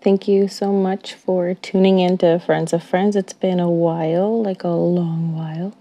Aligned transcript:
Thank 0.00 0.28
you 0.28 0.46
so 0.46 0.72
much 0.72 1.14
for 1.14 1.54
tuning 1.54 1.98
in 1.98 2.18
to 2.18 2.38
Friends 2.38 2.72
of 2.72 2.84
Friends. 2.84 3.16
It's 3.16 3.32
been 3.32 3.58
a 3.58 3.68
while, 3.68 4.40
like 4.40 4.62
a 4.62 4.68
long 4.68 5.36
while. 5.36 5.74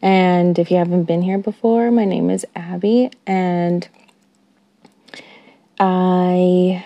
And 0.00 0.56
if 0.60 0.70
you 0.70 0.76
haven't 0.76 1.04
been 1.04 1.22
here 1.22 1.38
before, 1.38 1.90
my 1.90 2.04
name 2.04 2.30
is 2.30 2.46
Abi, 2.54 3.10
and 3.26 3.88
I 5.80 6.84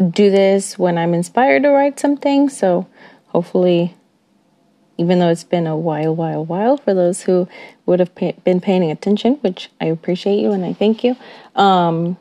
do 0.00 0.30
this 0.30 0.78
when 0.78 0.96
I'm 0.96 1.12
inspired 1.12 1.64
to 1.64 1.68
write 1.68 2.00
something. 2.00 2.48
So 2.48 2.86
hopefully, 3.26 3.94
even 4.96 5.18
though 5.18 5.28
it's 5.28 5.44
been 5.44 5.66
a 5.66 5.76
while, 5.76 6.16
while, 6.16 6.42
while, 6.42 6.78
for 6.78 6.94
those 6.94 7.24
who 7.24 7.46
would 7.84 8.00
have 8.00 8.14
pay- 8.14 8.36
been 8.44 8.62
paying 8.62 8.90
attention, 8.90 9.34
which 9.42 9.68
I 9.78 9.86
appreciate 9.86 10.40
you 10.40 10.52
and 10.52 10.64
I 10.64 10.72
thank 10.72 11.04
you. 11.04 11.16
Um, 11.54 12.16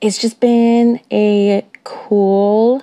it's 0.00 0.16
just 0.16 0.40
been 0.40 1.00
a 1.10 1.66
cool 1.86 2.82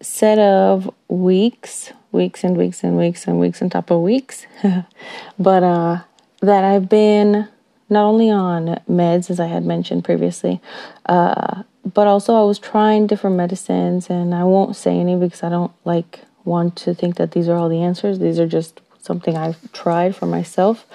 set 0.00 0.40
of 0.40 0.92
weeks, 1.06 1.92
weeks 2.10 2.42
and 2.42 2.56
weeks 2.56 2.82
and 2.82 2.98
weeks 2.98 3.28
and 3.28 3.38
weeks 3.38 3.62
on 3.62 3.70
top 3.70 3.92
of 3.92 4.00
weeks. 4.00 4.44
but 5.38 5.62
uh, 5.62 6.00
that 6.40 6.64
I've 6.64 6.88
been 6.88 7.48
not 7.88 8.04
only 8.04 8.28
on 8.28 8.80
meds, 8.90 9.30
as 9.30 9.38
I 9.38 9.46
had 9.46 9.64
mentioned 9.64 10.04
previously, 10.04 10.60
uh, 11.06 11.62
but 11.84 12.08
also 12.08 12.34
I 12.34 12.42
was 12.42 12.58
trying 12.58 13.06
different 13.06 13.36
medicines, 13.36 14.10
and 14.10 14.34
I 14.34 14.42
won't 14.42 14.74
say 14.74 14.98
any 14.98 15.14
because 15.14 15.44
I 15.44 15.48
don't 15.48 15.72
like 15.84 16.20
want 16.44 16.74
to 16.78 16.92
think 16.92 17.16
that 17.16 17.30
these 17.30 17.48
are 17.48 17.56
all 17.56 17.68
the 17.68 17.82
answers. 17.82 18.18
These 18.18 18.40
are 18.40 18.48
just 18.48 18.80
something 19.00 19.36
I've 19.36 19.72
tried 19.72 20.16
for 20.16 20.26
myself, 20.26 20.86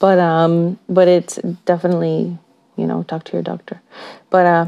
but 0.00 0.18
um, 0.18 0.80
but 0.88 1.06
it's 1.06 1.36
definitely 1.64 2.36
you 2.76 2.86
know 2.88 3.04
talk 3.04 3.22
to 3.26 3.32
your 3.34 3.42
doctor. 3.42 3.80
But 4.30 4.46
uh, 4.46 4.66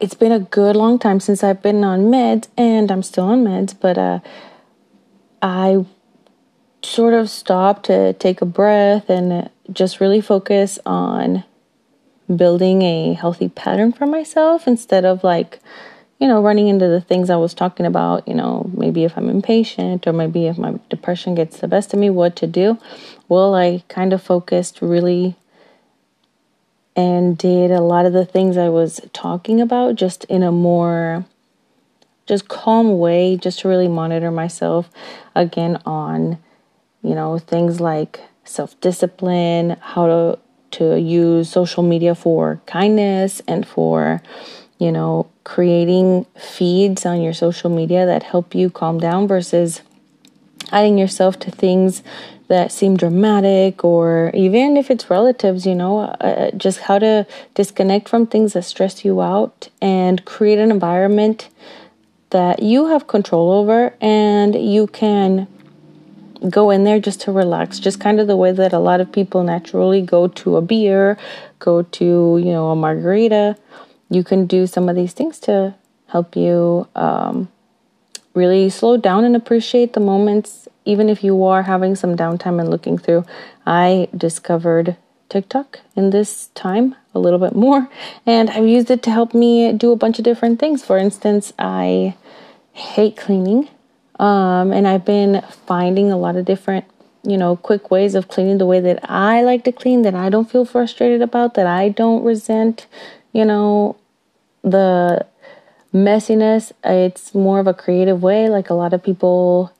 it's 0.00 0.14
been 0.14 0.32
a 0.32 0.40
good 0.40 0.76
long 0.76 0.98
time 0.98 1.20
since 1.20 1.42
I've 1.42 1.62
been 1.62 1.82
on 1.84 2.06
meds, 2.10 2.48
and 2.56 2.90
I'm 2.90 3.02
still 3.02 3.24
on 3.24 3.44
meds, 3.44 3.74
but 3.78 3.96
uh, 3.96 4.20
I 5.40 5.84
sort 6.82 7.14
of 7.14 7.28
stopped 7.30 7.86
to 7.86 8.12
take 8.14 8.40
a 8.40 8.46
breath 8.46 9.08
and 9.10 9.50
just 9.72 10.00
really 10.00 10.20
focus 10.20 10.78
on 10.86 11.44
building 12.34 12.82
a 12.82 13.14
healthy 13.14 13.48
pattern 13.48 13.92
for 13.92 14.06
myself 14.06 14.66
instead 14.66 15.04
of 15.04 15.22
like 15.22 15.60
you 16.18 16.26
know 16.26 16.42
running 16.42 16.66
into 16.66 16.88
the 16.88 17.00
things 17.00 17.30
i 17.30 17.36
was 17.36 17.54
talking 17.54 17.86
about 17.86 18.26
you 18.26 18.34
know 18.34 18.68
maybe 18.74 19.04
if 19.04 19.16
i'm 19.16 19.28
impatient 19.28 20.06
or 20.06 20.12
maybe 20.12 20.46
if 20.46 20.58
my 20.58 20.74
depression 20.90 21.34
gets 21.34 21.58
the 21.58 21.68
best 21.68 21.92
of 21.92 22.00
me 22.00 22.10
what 22.10 22.34
to 22.34 22.46
do. 22.46 22.78
Well 23.28 23.54
i 23.54 23.82
kind 23.88 24.12
of 24.12 24.22
focused 24.22 24.82
really 24.82 25.36
and 26.96 27.38
did 27.38 27.70
a 27.70 27.80
lot 27.80 28.06
of 28.06 28.12
the 28.12 28.24
things 28.24 28.56
i 28.56 28.68
was 28.68 29.00
talking 29.12 29.60
about 29.60 29.94
just 29.94 30.24
in 30.24 30.42
a 30.42 30.50
more 30.50 31.24
just 32.26 32.48
calm 32.48 32.98
way 32.98 33.36
just 33.36 33.60
to 33.60 33.68
really 33.68 33.88
monitor 33.88 34.30
myself 34.30 34.90
again 35.34 35.80
on 35.86 36.38
you 37.02 37.14
know 37.14 37.38
things 37.38 37.80
like 37.80 38.20
self-discipline 38.44 39.76
how 39.80 40.06
to 40.06 40.38
to 40.76 41.00
use 41.00 41.48
social 41.48 41.82
media 41.82 42.14
for 42.14 42.60
kindness 42.66 43.40
and 43.48 43.66
for, 43.66 44.22
you 44.78 44.92
know, 44.92 45.26
creating 45.44 46.26
feeds 46.38 47.06
on 47.06 47.22
your 47.22 47.32
social 47.32 47.70
media 47.70 48.04
that 48.04 48.22
help 48.22 48.54
you 48.54 48.68
calm 48.68 48.98
down 48.98 49.26
versus 49.26 49.82
adding 50.72 50.98
yourself 50.98 51.38
to 51.38 51.50
things 51.50 52.02
that 52.48 52.70
seem 52.70 52.96
dramatic 52.96 53.84
or 53.84 54.30
even 54.34 54.76
if 54.76 54.90
it's 54.90 55.10
relatives, 55.10 55.66
you 55.66 55.74
know, 55.74 56.00
uh, 56.00 56.50
just 56.52 56.80
how 56.80 56.98
to 56.98 57.26
disconnect 57.54 58.08
from 58.08 58.26
things 58.26 58.52
that 58.52 58.62
stress 58.62 59.04
you 59.04 59.20
out 59.20 59.68
and 59.80 60.24
create 60.24 60.58
an 60.58 60.70
environment 60.70 61.48
that 62.30 62.62
you 62.62 62.86
have 62.86 63.06
control 63.06 63.50
over 63.50 63.94
and 64.00 64.54
you 64.54 64.86
can 64.86 65.46
go 66.50 66.70
in 66.70 66.84
there 66.84 67.00
just 67.00 67.20
to 67.22 67.32
relax, 67.32 67.78
just 67.78 67.98
kind 67.98 68.20
of 68.20 68.26
the 68.26 68.36
way 68.36 68.52
that 68.52 68.72
a 68.72 68.78
lot 68.78 69.00
of 69.00 69.10
people 69.10 69.42
naturally 69.42 70.02
go 70.02 70.28
to 70.28 70.56
a 70.56 70.62
beer, 70.62 71.16
go 71.58 71.82
to, 71.82 72.04
you 72.04 72.52
know, 72.52 72.70
a 72.70 72.76
margarita. 72.76 73.56
You 74.10 74.22
can 74.22 74.46
do 74.46 74.66
some 74.66 74.88
of 74.88 74.96
these 74.96 75.12
things 75.12 75.38
to 75.40 75.74
help 76.08 76.36
you 76.36 76.86
um, 76.94 77.48
really 78.36 78.70
slow 78.70 78.96
down 78.96 79.24
and 79.24 79.34
appreciate 79.34 79.94
the 79.94 80.00
moments, 80.00 80.68
even 80.84 81.08
if 81.08 81.24
you 81.24 81.42
are 81.42 81.62
having 81.62 81.96
some 81.96 82.16
downtime 82.16 82.60
and 82.60 82.70
looking 82.70 82.98
through. 82.98 83.24
I 83.66 84.08
discovered 84.16 84.96
TikTok 85.28 85.80
in 85.96 86.10
this 86.10 86.48
time 86.54 86.94
a 87.14 87.18
little 87.18 87.38
bit 87.38 87.56
more, 87.56 87.88
and 88.26 88.50
I've 88.50 88.66
used 88.66 88.90
it 88.90 89.02
to 89.04 89.10
help 89.10 89.34
me 89.34 89.72
do 89.72 89.90
a 89.90 89.96
bunch 89.96 90.18
of 90.18 90.24
different 90.24 90.60
things. 90.60 90.84
For 90.84 90.98
instance, 90.98 91.52
I 91.58 92.14
hate 92.72 93.16
cleaning 93.16 93.68
um, 94.18 94.72
and 94.72 94.86
I've 94.86 95.04
been 95.04 95.42
finding 95.66 96.10
a 96.10 96.16
lot 96.16 96.36
of 96.36 96.44
different, 96.44 96.84
you 97.22 97.36
know, 97.36 97.56
quick 97.56 97.90
ways 97.90 98.14
of 98.14 98.28
cleaning 98.28 98.58
the 98.58 98.66
way 98.66 98.80
that 98.80 99.00
I 99.10 99.42
like 99.42 99.64
to 99.64 99.72
clean, 99.72 100.02
that 100.02 100.14
I 100.14 100.28
don't 100.28 100.50
feel 100.50 100.64
frustrated 100.64 101.22
about, 101.22 101.54
that 101.54 101.66
I 101.66 101.88
don't 101.88 102.24
resent, 102.24 102.86
you 103.32 103.44
know, 103.44 103.96
the 104.62 105.26
messiness. 105.96 106.72
It's 106.84 107.34
more 107.34 107.58
of 107.58 107.66
a 107.66 107.74
creative 107.74 108.22
way. 108.22 108.48
Like 108.48 108.70
a 108.70 108.74
lot 108.74 108.92
of 108.92 109.02
people 109.02 109.72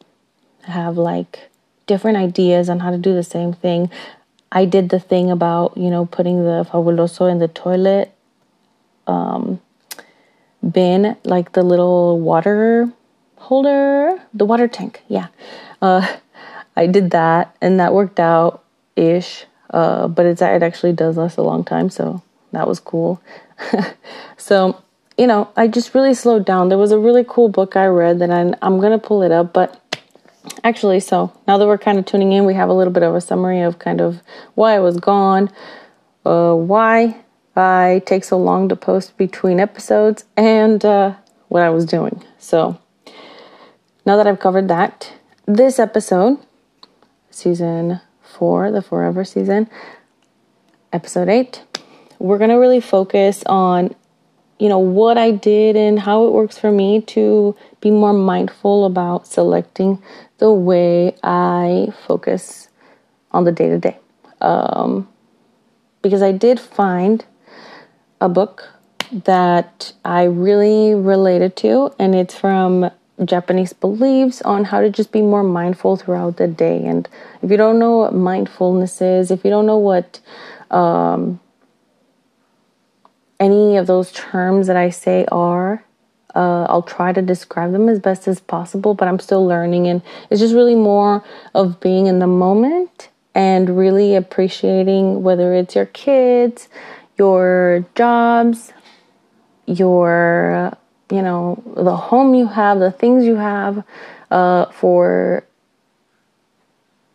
have 0.62 0.96
like 0.96 1.50
different 1.86 2.16
ideas 2.16 2.68
on 2.68 2.80
how 2.80 2.90
to 2.90 2.98
do 2.98 3.14
the 3.14 3.22
same 3.22 3.52
thing. 3.52 3.90
I 4.50 4.64
did 4.64 4.88
the 4.88 4.98
thing 4.98 5.30
about, 5.30 5.76
you 5.76 5.90
know, 5.90 6.06
putting 6.06 6.44
the 6.44 6.66
fabuloso 6.70 7.30
in 7.30 7.38
the 7.38 7.48
toilet 7.48 8.12
um, 9.06 9.60
bin, 10.68 11.16
like 11.24 11.52
the 11.52 11.62
little 11.62 12.18
water 12.18 12.90
holder, 13.36 14.20
the 14.32 14.44
water 14.44 14.66
tank. 14.66 15.02
Yeah. 15.08 15.28
Uh, 15.82 16.16
I 16.78 16.86
did 16.86 17.10
that 17.12 17.56
and 17.60 17.80
that 17.80 17.94
worked 17.94 18.20
out 18.20 18.64
ish. 18.96 19.46
Uh, 19.70 20.08
but 20.08 20.26
it's, 20.26 20.40
it 20.40 20.62
actually 20.62 20.92
does 20.92 21.16
last 21.16 21.36
a 21.36 21.42
long 21.42 21.64
time. 21.64 21.90
So 21.90 22.22
that 22.52 22.68
was 22.68 22.80
cool. 22.80 23.20
so, 24.36 24.82
you 25.18 25.26
know, 25.26 25.48
I 25.56 25.68
just 25.68 25.94
really 25.94 26.14
slowed 26.14 26.44
down. 26.44 26.68
There 26.68 26.78
was 26.78 26.92
a 26.92 26.98
really 26.98 27.24
cool 27.26 27.48
book 27.48 27.76
I 27.76 27.86
read 27.86 28.18
that 28.18 28.30
I'm, 28.30 28.54
I'm 28.62 28.78
going 28.78 28.92
to 28.92 29.04
pull 29.04 29.22
it 29.22 29.32
up, 29.32 29.52
but 29.52 29.80
actually, 30.62 31.00
so 31.00 31.32
now 31.46 31.58
that 31.58 31.66
we're 31.66 31.78
kind 31.78 31.98
of 31.98 32.04
tuning 32.04 32.32
in, 32.32 32.44
we 32.44 32.54
have 32.54 32.68
a 32.68 32.74
little 32.74 32.92
bit 32.92 33.02
of 33.02 33.14
a 33.14 33.20
summary 33.20 33.60
of 33.60 33.78
kind 33.78 34.00
of 34.00 34.20
why 34.54 34.74
I 34.74 34.80
was 34.80 34.98
gone, 34.98 35.50
uh, 36.24 36.54
why 36.54 37.16
I 37.56 38.02
take 38.04 38.24
so 38.24 38.38
long 38.38 38.68
to 38.68 38.76
post 38.76 39.16
between 39.16 39.58
episodes, 39.58 40.24
and 40.36 40.84
uh, 40.84 41.14
what 41.48 41.62
I 41.62 41.70
was 41.70 41.86
doing. 41.86 42.22
So, 42.38 42.78
now 44.04 44.16
that 44.16 44.26
I've 44.26 44.38
covered 44.40 44.68
that, 44.68 45.12
this 45.46 45.78
episode, 45.78 46.38
season 47.30 48.00
four, 48.20 48.70
the 48.70 48.82
Forever 48.82 49.24
season, 49.24 49.70
episode 50.92 51.28
eight, 51.28 51.64
we're 52.18 52.38
going 52.38 52.50
to 52.50 52.56
really 52.56 52.80
focus 52.80 53.42
on, 53.46 53.94
you 54.58 54.68
know, 54.68 54.78
what 54.78 55.18
I 55.18 55.32
did 55.32 55.76
and 55.76 55.98
how 55.98 56.26
it 56.26 56.32
works 56.32 56.56
for 56.58 56.72
me 56.72 57.02
to 57.02 57.54
be 57.80 57.90
more 57.90 58.12
mindful 58.12 58.86
about 58.86 59.26
selecting 59.26 60.02
the 60.38 60.52
way 60.52 61.14
I 61.22 61.92
focus 62.06 62.68
on 63.32 63.44
the 63.44 63.52
day 63.52 63.68
to 63.68 63.78
day. 63.78 63.98
Because 66.02 66.22
I 66.22 66.32
did 66.32 66.58
find 66.60 67.24
a 68.20 68.28
book 68.28 68.68
that 69.12 69.92
I 70.04 70.24
really 70.24 70.94
related 70.94 71.56
to, 71.56 71.92
and 71.98 72.14
it's 72.14 72.34
from 72.34 72.90
Japanese 73.24 73.72
beliefs 73.72 74.42
on 74.42 74.64
how 74.64 74.80
to 74.80 74.90
just 74.90 75.12
be 75.12 75.22
more 75.22 75.42
mindful 75.42 75.96
throughout 75.96 76.36
the 76.36 76.46
day. 76.46 76.84
And 76.84 77.08
if 77.42 77.50
you 77.50 77.56
don't 77.56 77.78
know 77.78 77.98
what 77.98 78.14
mindfulness 78.14 79.00
is, 79.00 79.30
if 79.30 79.44
you 79.44 79.50
don't 79.50 79.66
know 79.66 79.78
what 79.78 80.20
um, 80.70 81.40
any 83.38 83.76
of 83.76 83.86
those 83.86 84.12
terms 84.12 84.66
that 84.66 84.76
I 84.76 84.90
say 84.90 85.26
are, 85.30 85.84
uh, 86.34 86.64
I'll 86.68 86.82
try 86.82 87.12
to 87.12 87.22
describe 87.22 87.72
them 87.72 87.88
as 87.88 87.98
best 87.98 88.28
as 88.28 88.40
possible, 88.40 88.94
but 88.94 89.08
I'm 89.08 89.18
still 89.18 89.46
learning. 89.46 89.86
And 89.86 90.02
it's 90.30 90.40
just 90.40 90.54
really 90.54 90.74
more 90.74 91.24
of 91.54 91.80
being 91.80 92.06
in 92.06 92.18
the 92.18 92.26
moment 92.26 93.08
and 93.34 93.76
really 93.76 94.14
appreciating 94.14 95.22
whether 95.22 95.54
it's 95.54 95.74
your 95.74 95.86
kids, 95.86 96.68
your 97.18 97.86
jobs, 97.94 98.72
your 99.66 100.76
you 101.10 101.22
know, 101.22 101.62
the 101.76 101.96
home 101.96 102.34
you 102.34 102.46
have, 102.46 102.78
the 102.78 102.90
things 102.90 103.24
you 103.24 103.36
have, 103.36 103.84
uh, 104.30 104.66
for 104.66 105.44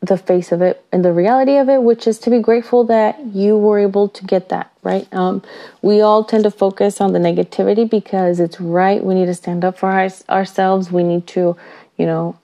the 0.02 0.18
face 0.18 0.52
of 0.52 0.62
it 0.62 0.84
and 0.92 1.06
the 1.06 1.14
reality 1.14 1.58
of 1.58 1.70
it, 1.70 1.84
which 1.84 2.08
is 2.08 2.18
to 2.20 2.30
be 2.30 2.40
grateful 2.40 2.84
that 2.86 3.20
you 3.28 3.58
were 3.58 3.80
able 3.80 4.10
to 4.10 4.26
get 4.26 4.50
that, 4.50 4.72
right? 4.84 5.08
Um, 5.14 5.44
we 5.82 6.02
all 6.02 6.24
tend 6.24 6.44
to 6.44 6.52
focus 6.52 7.00
on 7.00 7.14
the 7.14 7.20
negativity 7.20 7.88
because 7.90 8.40
it's 8.40 8.60
right. 8.60 9.04
We 9.04 9.14
need 9.14 9.28
to 9.28 9.36
stand 9.36 9.64
up 9.64 9.78
for 9.78 9.90
our, 9.92 10.10
ourselves. 10.30 10.92
We 10.92 11.04
need 11.04 11.28
to, 11.28 11.56
you 11.98 12.06
know, 12.06 12.38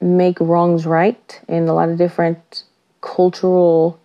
make 0.00 0.40
wrongs 0.40 0.84
right 0.84 1.40
in 1.48 1.68
a 1.68 1.74
lot 1.74 1.88
of 1.88 1.96
different 1.96 2.64
cultural 3.00 4.00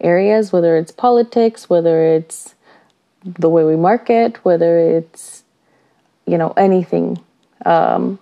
areas, 0.00 0.52
whether 0.52 0.76
it's 0.78 0.92
politics, 0.92 1.68
whether 1.68 2.06
it's 2.06 2.54
the 3.24 3.50
way 3.50 3.64
we 3.64 3.76
market, 3.76 4.44
whether 4.44 4.78
it's 4.78 5.44
you 6.26 6.36
know, 6.36 6.52
anything. 6.56 7.22
Um, 7.64 8.18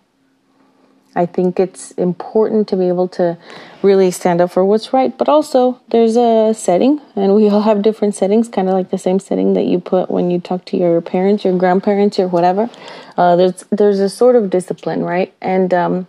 I 1.17 1.27
think 1.27 1.61
it's 1.61 1.93
important 1.93 2.67
to 2.69 2.77
be 2.77 2.89
able 2.89 3.09
to 3.09 3.39
really 3.83 4.11
stand 4.11 4.41
up 4.41 4.51
for 4.51 4.65
what's 4.65 4.93
right, 4.93 5.17
but 5.17 5.29
also 5.29 5.81
there's 5.89 6.17
a 6.17 6.53
setting, 6.55 7.01
and 7.15 7.35
we 7.35 7.49
all 7.49 7.63
have 7.63 7.83
different 7.83 8.15
settings, 8.15 8.49
kind 8.49 8.69
of 8.69 8.75
like 8.75 8.91
the 8.91 8.99
same 8.99 9.21
setting 9.21 9.55
that 9.55 9.67
you 9.67 9.79
put 9.79 10.11
when 10.11 10.31
you 10.31 10.41
talk 10.41 10.65
to 10.67 10.77
your 10.77 11.01
parents, 11.01 11.45
your 11.45 11.57
grandparents, 11.57 12.19
or 12.19 12.27
whatever. 12.27 12.69
Uh, 13.17 13.37
there's 13.37 13.65
there's 13.71 14.01
a 14.01 14.09
sort 14.09 14.35
of 14.35 14.51
discipline, 14.51 15.03
right? 15.05 15.33
And 15.41 15.73
um, 15.73 16.07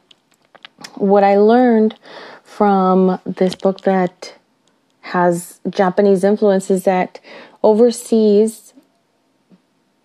what 0.95 1.23
I 1.23 1.37
learned 1.37 1.95
from 2.43 3.19
this 3.25 3.53
book 3.53 3.81
that 3.81 4.35
has 5.01 5.59
Japanese 5.69 6.23
influence 6.23 6.71
is 6.71 6.83
that 6.85 7.19
overseas 7.61 8.73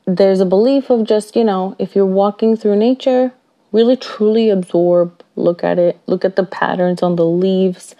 there's 0.06 0.40
a 0.40 0.46
belief 0.46 0.90
of 0.90 1.06
just 1.06 1.36
you 1.36 1.44
know 1.44 1.76
if 1.78 1.94
you're 1.94 2.04
walking 2.04 2.56
through 2.56 2.76
nature 2.76 3.32
really 3.72 3.96
truly 3.96 4.50
absorb, 4.50 5.22
look 5.36 5.62
at 5.62 5.78
it, 5.78 5.98
look 6.06 6.24
at 6.24 6.36
the 6.36 6.44
patterns 6.44 7.02
on 7.02 7.16
the 7.16 7.24
leaves, 7.24 7.94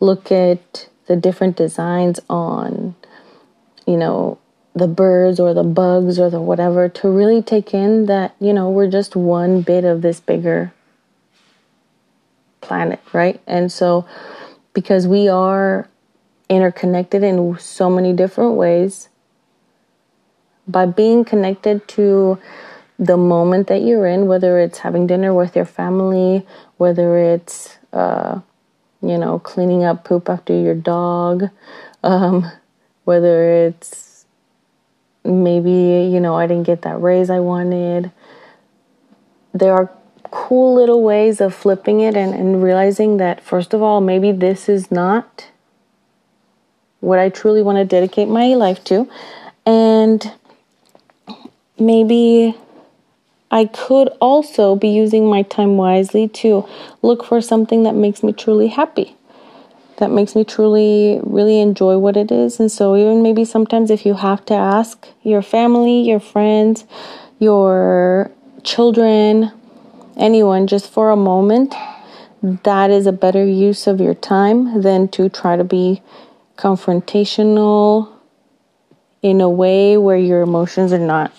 look 0.00 0.32
at 0.32 0.88
the 1.06 1.16
different 1.16 1.56
designs 1.56 2.20
on, 2.28 2.94
you 3.86 3.96
know, 3.96 4.38
the 4.74 4.88
birds 4.88 5.38
or 5.38 5.52
the 5.52 5.62
bugs 5.62 6.18
or 6.18 6.30
the 6.30 6.40
whatever 6.40 6.88
to 6.88 7.08
really 7.08 7.42
take 7.42 7.74
in 7.74 8.06
that, 8.06 8.34
you 8.40 8.52
know, 8.52 8.70
we're 8.70 8.90
just 8.90 9.14
one 9.14 9.60
bit 9.60 9.84
of 9.84 10.02
this 10.02 10.20
bigger 10.20 10.72
planet, 12.60 13.00
right? 13.12 13.40
And 13.46 13.70
so, 13.70 14.06
because 14.72 15.06
we 15.06 15.28
are 15.28 15.88
interconnected 16.48 17.22
in 17.22 17.58
so 17.58 17.90
many 17.90 18.12
different 18.12 18.54
ways, 18.54 19.08
by 20.66 20.86
being 20.86 21.24
connected 21.24 21.86
to 21.88 22.38
the 23.02 23.16
moment 23.16 23.66
that 23.66 23.82
you're 23.82 24.06
in, 24.06 24.28
whether 24.28 24.60
it's 24.60 24.78
having 24.78 25.08
dinner 25.08 25.34
with 25.34 25.56
your 25.56 25.64
family, 25.64 26.46
whether 26.76 27.18
it's, 27.18 27.76
uh, 27.92 28.38
you 29.02 29.18
know, 29.18 29.40
cleaning 29.40 29.82
up 29.82 30.04
poop 30.04 30.30
after 30.30 30.52
your 30.52 30.76
dog, 30.76 31.48
um, 32.04 32.48
whether 33.02 33.66
it's 33.66 34.24
maybe, 35.24 36.08
you 36.12 36.20
know, 36.20 36.36
I 36.36 36.46
didn't 36.46 36.62
get 36.62 36.82
that 36.82 37.00
raise 37.00 37.28
I 37.28 37.40
wanted. 37.40 38.12
There 39.52 39.74
are 39.74 39.90
cool 40.30 40.76
little 40.76 41.02
ways 41.02 41.40
of 41.40 41.52
flipping 41.52 41.98
it 41.98 42.16
and, 42.16 42.32
and 42.32 42.62
realizing 42.62 43.16
that, 43.16 43.40
first 43.40 43.74
of 43.74 43.82
all, 43.82 44.00
maybe 44.00 44.30
this 44.30 44.68
is 44.68 44.92
not 44.92 45.48
what 47.00 47.18
I 47.18 47.30
truly 47.30 47.62
want 47.62 47.78
to 47.78 47.84
dedicate 47.84 48.28
my 48.28 48.54
life 48.54 48.84
to. 48.84 49.10
And 49.66 50.32
maybe 51.80 52.56
I 53.52 53.66
could 53.66 54.08
also 54.18 54.74
be 54.76 54.88
using 54.88 55.28
my 55.28 55.42
time 55.42 55.76
wisely 55.76 56.26
to 56.28 56.66
look 57.02 57.22
for 57.22 57.42
something 57.42 57.82
that 57.82 57.94
makes 57.94 58.22
me 58.22 58.32
truly 58.32 58.68
happy, 58.68 59.14
that 59.98 60.10
makes 60.10 60.34
me 60.34 60.42
truly, 60.42 61.20
really 61.22 61.60
enjoy 61.60 61.98
what 61.98 62.16
it 62.16 62.32
is. 62.32 62.58
And 62.58 62.72
so, 62.72 62.96
even 62.96 63.22
maybe 63.22 63.44
sometimes 63.44 63.90
if 63.90 64.06
you 64.06 64.14
have 64.14 64.42
to 64.46 64.54
ask 64.54 65.06
your 65.22 65.42
family, 65.42 66.00
your 66.00 66.18
friends, 66.18 66.86
your 67.40 68.30
children, 68.62 69.52
anyone, 70.16 70.66
just 70.66 70.90
for 70.90 71.10
a 71.10 71.16
moment, 71.16 71.74
that 72.42 72.90
is 72.90 73.06
a 73.06 73.12
better 73.12 73.44
use 73.44 73.86
of 73.86 74.00
your 74.00 74.14
time 74.14 74.80
than 74.80 75.08
to 75.08 75.28
try 75.28 75.56
to 75.56 75.64
be 75.64 76.02
confrontational 76.56 78.10
in 79.20 79.42
a 79.42 79.48
way 79.48 79.98
where 79.98 80.16
your 80.16 80.40
emotions 80.40 80.90
are 80.90 80.98
not 80.98 81.32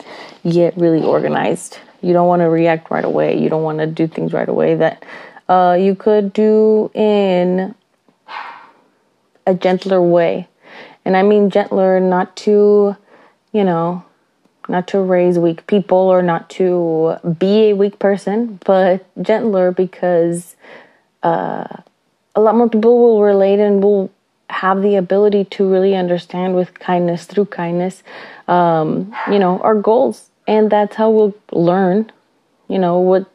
yet 0.44 0.78
really 0.78 1.04
organized. 1.04 1.80
You 2.04 2.14
don't 2.14 2.28
want 2.28 2.42
to 2.42 2.50
react 2.50 2.92
right 2.92 3.06
away. 3.06 3.40
You 3.40 3.50
don't 3.50 3.64
want 3.64 3.80
to 3.80 3.88
do 3.88 4.08
things 4.08 4.34
right 4.34 4.48
away 4.48 4.76
that 4.76 5.04
uh, 5.48 5.78
you 5.80 5.96
could 5.96 6.34
do 6.34 6.92
in 6.94 7.74
a 9.46 9.54
gentler 9.54 10.02
way. 10.02 10.48
And 11.06 11.18
I 11.18 11.24
mean 11.24 11.50
gentler, 11.50 12.00
not 12.00 12.36
to, 12.38 12.96
you 13.52 13.64
know, 13.64 14.04
not 14.70 14.88
to 14.90 15.00
raise 15.00 15.38
weak 15.38 15.68
people 15.68 15.98
or 15.98 16.22
not 16.22 16.50
to 16.52 17.18
be 17.38 17.70
a 17.70 17.74
weak 17.74 18.00
person, 18.00 18.60
but 18.66 19.06
gentler 19.22 19.72
because 19.72 20.56
uh, 21.22 21.68
a 22.36 22.42
lot 22.42 22.56
more 22.56 22.70
people 22.70 22.98
will 22.98 23.22
relate 23.22 23.60
and 23.60 23.84
will 23.84 24.12
have 24.50 24.82
the 24.82 24.96
ability 24.96 25.46
to 25.46 25.70
really 25.70 25.96
understand 25.96 26.56
with 26.56 26.80
kindness 26.80 27.26
through 27.26 27.46
kindness, 27.46 28.04
um, 28.48 29.14
you 29.30 29.40
know, 29.40 29.60
our 29.60 29.76
goals 29.76 30.30
and 30.48 30.72
that's 30.72 30.96
how 30.96 31.10
we'll 31.10 31.36
learn 31.52 32.12
you 32.68 32.80
know 32.80 33.00
what 33.00 33.30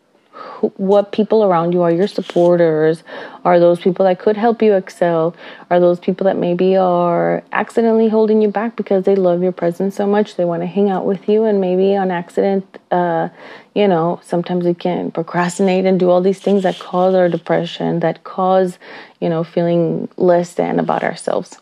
what 0.77 1.13
people 1.13 1.45
around 1.45 1.73
you 1.73 1.83
are 1.83 1.91
your 1.91 2.07
supporters. 2.07 3.03
Are 3.45 3.59
those 3.59 3.81
people 3.81 4.05
that 4.05 4.19
could 4.19 4.37
help 4.37 4.63
you 4.63 4.75
excel? 4.75 5.35
Are 5.71 5.81
those 5.81 5.99
people 5.99 6.25
that 6.25 6.37
maybe 6.37 6.77
are 6.77 7.43
accidentally 7.53 8.09
holding 8.09 8.43
you 8.43 8.49
back 8.49 8.77
because 8.77 9.05
they 9.05 9.17
love 9.17 9.43
your 9.43 9.53
presence 9.53 9.97
so 9.97 10.07
much 10.07 10.37
they 10.37 10.45
want 10.45 10.63
to 10.63 10.67
hang 10.67 10.91
out 10.91 11.05
with 11.07 11.29
you 11.29 11.45
and 11.45 11.61
maybe 11.61 11.97
on 11.97 12.11
accident 12.11 12.65
uh, 12.91 13.29
you 13.75 13.89
know 13.89 14.21
sometimes 14.23 14.65
we 14.65 14.75
can 14.75 15.11
procrastinate 15.11 15.85
and 15.85 16.01
do 16.01 16.11
all 16.11 16.21
these 16.21 16.41
things 16.41 16.63
that 16.63 16.79
cause 16.79 17.15
our 17.15 17.29
depression 17.29 18.01
that 18.01 18.25
cause 18.25 18.79
you 19.21 19.29
know 19.29 19.45
feeling 19.45 20.09
less 20.17 20.55
than 20.55 20.79
about 20.79 21.03
ourselves. 21.03 21.59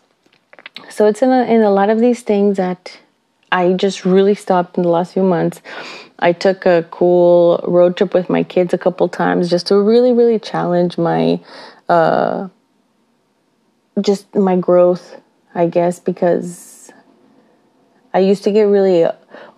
So 0.89 1.07
it's 1.07 1.23
in 1.23 1.31
a, 1.31 1.45
in 1.45 1.63
a 1.63 1.71
lot 1.71 1.91
of 1.91 1.99
these 1.99 2.23
things 2.23 2.57
that 2.59 2.99
I 3.53 3.73
just 3.75 4.05
really 4.05 4.35
stopped 4.35 4.77
in 4.77 4.83
the 4.83 4.89
last 4.89 5.15
few 5.15 5.23
months. 5.23 5.63
I 6.19 6.33
took 6.33 6.67
a 6.67 6.87
cool 6.91 7.65
road 7.67 7.97
trip 7.97 8.15
with 8.15 8.29
my 8.29 8.43
kids 8.43 8.75
a 8.75 8.79
couple 8.79 9.09
times 9.09 9.51
just 9.51 9.69
to 9.69 9.79
really, 9.79 10.13
really 10.13 10.39
challenge 10.39 10.99
my, 10.99 11.41
uh, 11.89 12.49
just 14.01 14.35
my 14.35 14.57
growth, 14.57 15.21
I 15.55 15.67
guess, 15.67 16.01
because 16.01 16.91
I 18.13 18.21
used 18.21 18.45
to 18.45 18.51
get 18.51 18.63
really 18.63 19.07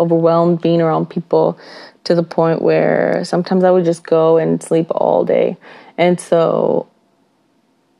overwhelmed 0.00 0.60
being 0.60 0.80
around 0.80 1.08
people 1.10 1.58
to 2.04 2.14
the 2.14 2.22
point 2.22 2.60
where 2.60 3.24
sometimes 3.24 3.64
I 3.64 3.70
would 3.70 3.84
just 3.84 4.04
go 4.04 4.36
and 4.36 4.62
sleep 4.62 4.88
all 4.90 5.24
day. 5.24 5.56
And 5.96 6.20
so 6.20 6.88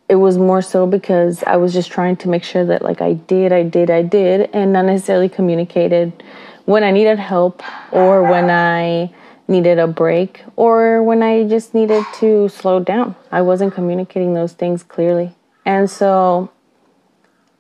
it 0.09 0.17
was 0.17 0.39
more 0.39 0.63
so 0.63 0.87
because 0.87 1.43
I 1.45 1.57
was 1.57 1.73
just 1.73 1.91
trying 1.91 2.17
to 2.19 2.29
make 2.29 2.43
sure 2.43 2.65
that 2.65 2.83
like 2.83 3.01
I 3.01 3.15
did, 3.15 3.53
I 3.53 3.63
did, 3.63 3.91
I 3.91 4.03
did, 4.03 4.51
and 4.55 4.73
not 4.73 4.87
necessarily 4.87 5.29
communicated 5.29 6.23
when 6.65 6.83
I 6.83 6.91
needed 6.91 7.19
help 7.19 7.63
or 7.93 8.23
when 8.23 8.51
I 8.51 9.13
needed 9.49 9.79
a 9.79 9.87
break 9.87 10.43
or 10.57 11.03
when 11.03 11.23
I 11.23 11.45
just 11.49 11.75
needed 11.75 12.05
to 12.17 12.49
slow 12.49 12.81
down. 12.81 13.17
I 13.31 13.43
wasn't 13.43 13.75
communicating 13.75 14.35
those 14.35 14.53
things 14.53 14.83
clearly. 14.83 15.35
And 15.65 15.91
so 15.91 16.51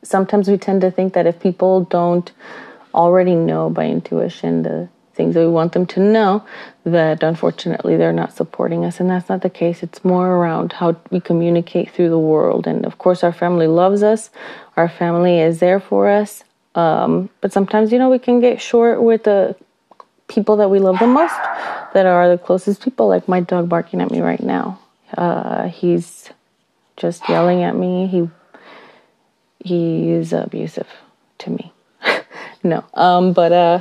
sometimes 0.02 0.48
we 0.48 0.56
tend 0.56 0.80
to 0.82 0.90
think 0.90 1.12
that 1.14 1.26
if 1.26 1.40
people 1.40 1.84
don't 1.84 2.30
already 2.94 3.34
know 3.34 3.68
by 3.68 3.86
intuition 3.86 4.62
the 4.62 4.88
things 5.18 5.34
that 5.34 5.40
we 5.40 5.48
want 5.48 5.72
them 5.72 5.84
to 5.84 6.00
know 6.00 6.42
that 6.84 7.22
unfortunately 7.22 7.96
they're 7.96 8.12
not 8.12 8.32
supporting 8.32 8.84
us. 8.86 9.00
And 9.00 9.10
that's 9.10 9.28
not 9.28 9.42
the 9.42 9.50
case. 9.50 9.82
It's 9.82 10.04
more 10.04 10.28
around 10.36 10.72
how 10.72 10.96
we 11.10 11.20
communicate 11.20 11.90
through 11.90 12.08
the 12.08 12.18
world. 12.18 12.66
And 12.66 12.86
of 12.86 12.96
course 12.96 13.22
our 13.22 13.32
family 13.32 13.66
loves 13.66 14.02
us. 14.02 14.30
Our 14.76 14.88
family 14.88 15.40
is 15.40 15.58
there 15.58 15.80
for 15.80 16.08
us. 16.08 16.44
Um, 16.74 17.28
but 17.40 17.52
sometimes 17.52 17.90
you 17.92 17.98
know 17.98 18.08
we 18.08 18.20
can 18.20 18.40
get 18.40 18.60
short 18.60 19.02
with 19.02 19.24
the 19.24 19.56
people 20.28 20.56
that 20.56 20.70
we 20.70 20.78
love 20.78 20.98
the 21.00 21.06
most 21.06 21.34
that 21.94 22.06
are 22.06 22.28
the 22.28 22.38
closest 22.38 22.82
people 22.84 23.08
like 23.08 23.26
my 23.26 23.40
dog 23.40 23.68
barking 23.68 24.00
at 24.00 24.10
me 24.10 24.20
right 24.20 24.42
now. 24.42 24.78
Uh, 25.16 25.66
he's 25.68 26.30
just 26.96 27.28
yelling 27.28 27.64
at 27.64 27.74
me. 27.74 28.06
He 28.06 28.30
he 29.64 30.10
is 30.10 30.32
abusive 30.32 30.88
to 31.38 31.50
me. 31.50 31.72
No 32.64 32.84
um, 32.94 33.32
but 33.32 33.52
uh 33.52 33.80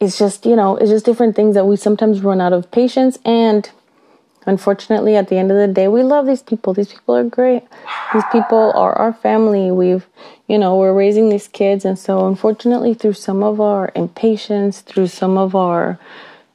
it's 0.00 0.18
just, 0.18 0.46
you 0.46 0.56
know, 0.56 0.76
it's 0.76 0.90
just 0.90 1.04
different 1.04 1.36
things 1.36 1.54
that 1.54 1.66
we 1.66 1.76
sometimes 1.76 2.22
run 2.22 2.40
out 2.40 2.54
of 2.54 2.70
patience. 2.70 3.18
And 3.24 3.70
unfortunately, 4.46 5.14
at 5.14 5.28
the 5.28 5.36
end 5.36 5.52
of 5.52 5.58
the 5.58 5.68
day, 5.68 5.88
we 5.88 6.02
love 6.02 6.26
these 6.26 6.42
people. 6.42 6.72
These 6.72 6.94
people 6.94 7.14
are 7.16 7.24
great. 7.24 7.64
These 8.14 8.24
people 8.32 8.72
are 8.74 8.94
our 8.94 9.12
family. 9.12 9.70
We've, 9.70 10.06
you 10.48 10.58
know, 10.58 10.76
we're 10.76 10.94
raising 10.94 11.28
these 11.28 11.46
kids. 11.46 11.84
And 11.84 11.98
so, 11.98 12.26
unfortunately, 12.26 12.94
through 12.94 13.12
some 13.12 13.42
of 13.42 13.60
our 13.60 13.92
impatience, 13.94 14.80
through 14.80 15.08
some 15.08 15.36
of 15.36 15.54
our, 15.54 15.98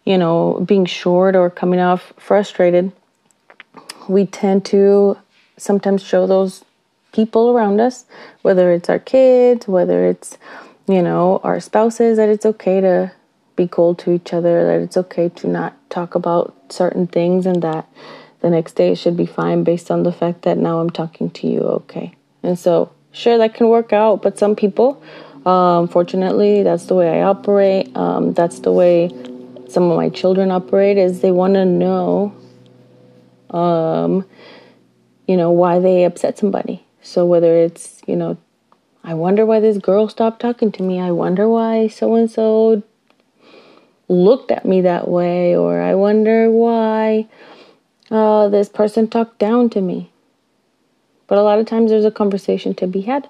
you 0.06 0.18
know, 0.18 0.64
being 0.66 0.86
short 0.86 1.36
or 1.36 1.52
coming 1.52 1.80
off 1.80 2.14
frustrated, 2.18 2.92
we 4.10 4.26
tend 4.26 4.66
to 4.66 5.18
sometimes 5.58 6.04
show 6.04 6.26
those 6.26 6.66
people 7.12 7.52
around 7.52 7.80
us, 7.80 8.06
whether 8.42 8.72
it's 8.72 8.90
our 8.90 9.00
kids, 9.00 9.68
whether 9.68 10.08
it's, 10.08 10.38
you 10.88 11.02
know, 11.02 11.40
our 11.44 11.60
spouses, 11.60 12.18
that 12.18 12.28
it's 12.28 12.46
okay 12.46 12.82
to 12.82 13.12
be 13.56 13.68
cold 13.68 14.00
to 14.00 14.12
each 14.12 14.34
other, 14.34 14.66
that 14.66 14.82
it's 14.82 14.98
okay 14.98 15.30
to 15.30 15.48
not 15.48 15.74
talk 15.90 16.16
about 16.16 16.54
certain 16.70 17.08
things, 17.08 17.46
and 17.46 17.62
that 17.62 17.88
the 18.42 18.50
next 18.50 18.74
day 18.74 18.92
it 18.92 18.98
should 18.98 19.18
be 19.18 19.26
fine 19.26 19.64
based 19.64 19.90
on 19.90 20.04
the 20.04 20.12
fact 20.12 20.42
that 20.44 20.58
now 20.58 20.80
I'm 20.80 20.90
talking 20.90 21.30
to 21.32 21.48
you, 21.48 21.62
okay? 21.62 22.16
And 22.44 22.58
so, 22.60 22.92
sure, 23.12 23.38
that 23.38 23.54
can 23.54 23.70
work 23.70 23.94
out, 23.94 24.22
but 24.22 24.38
some 24.38 24.56
people 24.56 25.02
Um, 25.46 25.88
fortunately, 25.88 26.64
that's 26.64 26.88
the 26.88 26.96
way 26.96 27.20
I 27.20 27.22
operate. 27.22 27.96
Um, 27.96 28.34
that's 28.34 28.62
the 28.62 28.72
way 28.72 29.12
some 29.70 29.92
of 29.92 29.96
my 29.96 30.10
children 30.10 30.50
operate. 30.50 30.98
Is 30.98 31.22
they 31.22 31.32
want 31.32 31.54
to 31.54 31.66
know, 31.66 32.34
um, 33.52 34.26
you 35.28 35.38
know, 35.38 35.52
why 35.52 35.78
they 35.78 36.04
upset 36.04 36.40
somebody. 36.40 36.84
So 37.04 37.28
whether 37.28 37.56
it's 37.56 38.02
you 38.08 38.16
know, 38.16 38.38
I 39.04 39.14
wonder 39.14 39.46
why 39.46 39.60
this 39.60 39.78
girl 39.78 40.10
stopped 40.10 40.42
talking 40.42 40.72
to 40.72 40.82
me. 40.82 41.00
I 41.00 41.12
wonder 41.12 41.48
why 41.48 41.90
so 41.90 42.16
and 42.16 42.30
so 42.30 42.82
looked 44.08 44.52
at 44.52 44.66
me 44.66 44.82
that 44.82 45.08
way, 45.08 45.56
or 45.56 45.82
I 45.82 45.96
wonder 45.96 46.52
why 46.52 47.28
uh, 48.12 48.50
this 48.50 48.70
person 48.70 49.08
talked 49.08 49.40
down 49.40 49.70
to 49.72 49.82
me. 49.82 50.12
But 51.28 51.38
a 51.38 51.44
lot 51.44 51.60
of 51.60 51.66
times 51.66 51.90
there's 51.90 52.06
a 52.06 52.12
conversation 52.12 52.76
to 52.76 52.88
be 52.88 53.02
had. 53.02 53.28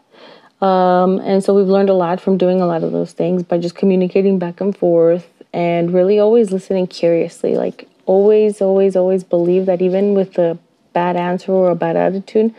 Um, 0.62 1.20
and 1.20 1.44
so 1.44 1.54
we've 1.54 1.68
learned 1.68 1.90
a 1.90 1.94
lot 1.94 2.20
from 2.20 2.38
doing 2.38 2.62
a 2.62 2.66
lot 2.66 2.84
of 2.84 2.92
those 2.92 3.14
things 3.14 3.44
by 3.44 3.58
just 3.58 3.76
communicating 3.76 4.40
back 4.40 4.62
and 4.62 4.76
forth 4.76 5.28
and 5.54 5.94
really 5.94 6.20
always 6.20 6.52
listening 6.52 6.88
curiously. 6.88 7.56
Like, 7.56 7.88
always, 8.06 8.62
always, 8.62 8.96
always 8.96 9.24
believe 9.24 9.66
that 9.68 9.82
even 9.82 10.14
with 10.14 10.38
a 10.38 10.58
bad 10.94 11.16
answer 11.16 11.52
or 11.52 11.72
a 11.72 11.76
bad 11.76 11.96
attitude, 11.96 12.54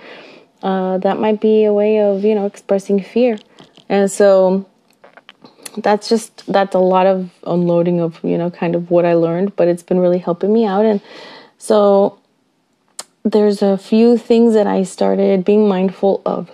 uh, 0.63 0.99
that 0.99 1.19
might 1.19 1.41
be 1.41 1.65
a 1.65 1.73
way 1.73 2.01
of, 2.01 2.25
you 2.25 2.35
know, 2.35 2.47
expressing 2.47 3.03
fear. 3.03 3.39
And 3.89 4.11
so 4.11 4.67
that's 5.77 6.09
just, 6.09 6.47
that's 6.47 6.75
a 6.75 6.79
lot 6.81 7.07
of 7.07 7.31
unloading 7.45 8.01
of, 8.01 8.23
you 8.23 8.39
know, 8.39 8.51
kind 8.51 8.75
of 8.75 8.91
what 8.91 9.05
I 9.05 9.15
learned, 9.15 9.57
but 9.57 9.69
it's 9.69 9.83
been 9.83 9.99
really 9.99 10.19
helping 10.19 10.53
me 10.53 10.65
out. 10.65 10.85
And 10.85 11.01
so 11.59 12.19
there's 13.25 13.63
a 13.63 13.77
few 13.77 14.17
things 14.17 14.55
that 14.55 14.67
I 14.67 14.83
started 14.83 15.45
being 15.45 15.69
mindful 15.69 16.23
of. 16.25 16.51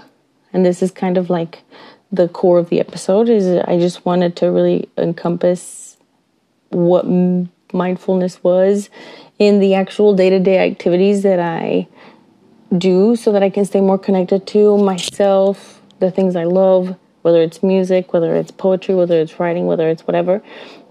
And 0.52 0.64
this 0.64 0.82
is 0.82 0.90
kind 0.90 1.16
of 1.16 1.30
like 1.30 1.62
the 2.10 2.28
core 2.28 2.58
of 2.58 2.68
the 2.68 2.80
episode 2.80 3.28
is 3.28 3.62
I 3.66 3.78
just 3.78 4.04
wanted 4.04 4.36
to 4.36 4.46
really 4.50 4.88
encompass 4.98 5.96
what 6.68 7.06
mindfulness 7.72 8.42
was 8.42 8.90
in 9.38 9.60
the 9.60 9.74
actual 9.74 10.14
day-to-day 10.14 10.58
activities 10.58 11.22
that 11.22 11.40
I 11.40 11.88
do 12.76 13.16
so 13.16 13.32
that 13.32 13.42
I 13.42 13.50
can 13.50 13.64
stay 13.64 13.80
more 13.80 13.98
connected 13.98 14.46
to 14.48 14.78
myself, 14.78 15.80
the 16.00 16.10
things 16.10 16.36
I 16.36 16.44
love, 16.44 16.96
whether 17.22 17.40
it's 17.40 17.62
music, 17.62 18.12
whether 18.12 18.36
it's 18.36 18.50
poetry, 18.50 18.94
whether 18.94 19.20
it's 19.20 19.40
writing, 19.40 19.66
whether 19.66 19.88
it's 19.88 20.06
whatever. 20.06 20.42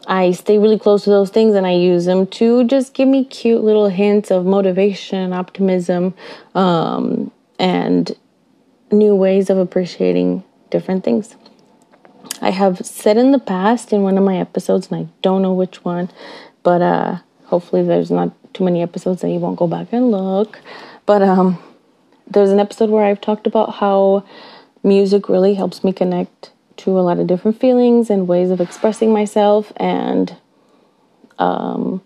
I 0.08 0.32
stay 0.32 0.58
really 0.58 0.80
close 0.80 1.04
to 1.04 1.10
those 1.12 1.30
things 1.30 1.56
and 1.56 1.68
I 1.68 1.74
use 1.74 2.06
them 2.06 2.26
to 2.28 2.64
just 2.64 2.94
give 2.94 3.08
me 3.08 3.24
cute 3.24 3.64
little 3.64 3.90
hints 3.90 4.32
of 4.32 4.46
motivation, 4.46 5.32
optimism, 5.32 6.16
um, 6.56 7.32
and 7.60 8.12
new 8.92 9.16
ways 9.16 9.50
of 9.50 9.58
appreciating 9.58 10.44
different 10.70 11.04
things. 11.04 11.36
I 12.42 12.50
have 12.50 12.84
said 12.86 13.18
in 13.18 13.32
the 13.32 13.40
past 13.40 13.94
in 13.94 14.02
one 14.02 14.18
of 14.18 14.24
my 14.24 14.38
episodes, 14.38 14.90
and 14.90 15.06
I 15.06 15.10
don't 15.22 15.44
know 15.44 15.54
which 15.54 15.86
one, 15.86 16.10
but 16.64 16.82
uh, 16.82 17.20
hopefully 17.46 17.84
there's 17.84 18.10
not 18.10 18.32
too 18.54 18.64
many 18.64 18.82
episodes 18.82 19.22
that 19.22 19.30
you 19.30 19.40
won't 19.40 19.60
go 19.60 19.68
back 19.68 19.94
and 19.94 20.12
look. 20.12 20.60
But 21.06 21.22
um, 21.22 21.62
there's 22.28 22.50
an 22.50 22.60
episode 22.60 22.90
where 22.90 23.06
I've 23.06 23.22
talked 23.22 23.46
about 23.46 23.76
how 23.76 24.26
music 24.84 25.30
really 25.30 25.54
helps 25.54 25.84
me 25.84 25.94
connect 25.94 26.52
to 26.78 26.98
a 26.98 27.02
lot 27.02 27.20
of 27.20 27.28
different 27.28 27.60
feelings 27.60 28.10
and 28.10 28.28
ways 28.28 28.50
of 28.50 28.60
expressing 28.60 29.14
myself 29.14 29.72
and 29.78 30.36
um, 31.38 32.02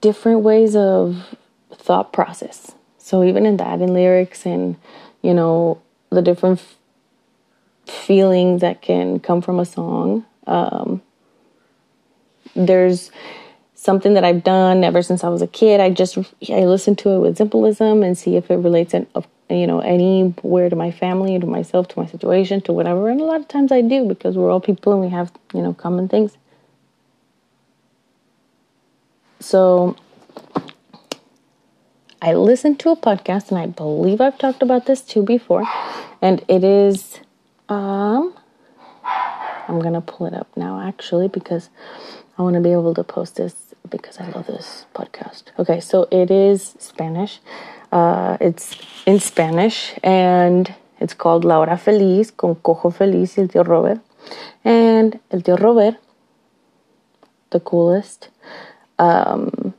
different 0.00 0.40
ways 0.40 0.74
of 0.74 1.36
thought 1.72 2.12
process. 2.12 2.72
So 2.98 3.24
even 3.24 3.46
in 3.46 3.56
that, 3.58 3.80
in 3.80 3.92
lyrics 3.92 4.46
and 4.46 4.76
you 5.22 5.34
know 5.34 5.80
the 6.10 6.22
different 6.22 6.60
f- 6.60 6.76
feelings 7.86 8.60
that 8.60 8.82
can 8.82 9.20
come 9.20 9.40
from 9.40 9.58
a 9.58 9.64
song, 9.64 10.24
um, 10.46 11.02
there's 12.54 13.10
something 13.82 14.14
that 14.14 14.22
I've 14.22 14.44
done 14.44 14.84
ever 14.84 15.02
since 15.02 15.24
I 15.24 15.28
was 15.28 15.42
a 15.42 15.48
kid. 15.48 15.80
I 15.80 15.90
just 15.90 16.16
I 16.48 16.64
listen 16.64 16.94
to 16.96 17.10
it 17.10 17.18
with 17.18 17.36
symbolism 17.36 18.04
and 18.04 18.16
see 18.16 18.36
if 18.36 18.48
it 18.48 18.54
relates 18.54 18.94
in, 18.94 19.08
you 19.50 19.66
know, 19.66 19.80
anywhere 19.80 20.70
to 20.70 20.76
my 20.76 20.92
family, 20.92 21.36
to 21.40 21.46
myself, 21.46 21.88
to 21.88 21.98
my 21.98 22.06
situation, 22.06 22.60
to 22.62 22.72
whatever. 22.72 23.08
And 23.08 23.20
a 23.20 23.24
lot 23.24 23.40
of 23.40 23.48
times 23.48 23.72
I 23.72 23.80
do 23.80 24.06
because 24.06 24.36
we're 24.36 24.52
all 24.52 24.60
people 24.60 24.92
and 24.92 25.02
we 25.02 25.08
have, 25.08 25.32
you 25.52 25.62
know, 25.62 25.74
common 25.74 26.08
things. 26.08 26.38
So 29.40 29.96
I 32.20 32.34
listened 32.34 32.78
to 32.80 32.90
a 32.90 32.96
podcast 32.96 33.50
and 33.50 33.58
I 33.58 33.66
believe 33.66 34.20
I've 34.20 34.38
talked 34.38 34.62
about 34.62 34.86
this 34.86 35.00
too 35.00 35.24
before. 35.24 35.64
And 36.20 36.44
it 36.46 36.62
is 36.62 37.18
um 37.68 38.32
I'm 39.66 39.80
gonna 39.80 40.00
pull 40.00 40.28
it 40.28 40.34
up 40.34 40.56
now 40.56 40.80
actually 40.80 41.26
because 41.26 41.68
I 42.38 42.42
want 42.42 42.54
to 42.54 42.60
be 42.60 42.70
able 42.70 42.94
to 42.94 43.04
post 43.04 43.36
this 43.36 43.71
because 43.92 44.18
I 44.18 44.28
love 44.30 44.46
this 44.46 44.86
podcast. 44.94 45.44
Okay, 45.58 45.80
so 45.80 46.08
it 46.10 46.30
is 46.30 46.74
Spanish. 46.78 47.40
Uh, 47.92 48.38
it's 48.40 48.76
in 49.06 49.20
Spanish 49.20 49.92
and 50.02 50.74
it's 50.98 51.14
called 51.14 51.44
La 51.44 51.58
Hora 51.58 51.76
Feliz 51.76 52.30
con 52.30 52.56
Cojo 52.56 52.90
Feliz 52.90 53.36
y 53.36 53.42
el 53.42 53.48
tío 53.48 53.66
Robert. 53.66 54.00
And 54.64 55.20
el 55.30 55.42
tío 55.42 55.60
Robert, 55.60 55.96
the 57.50 57.60
coolest, 57.60 58.30
um, 58.98 59.74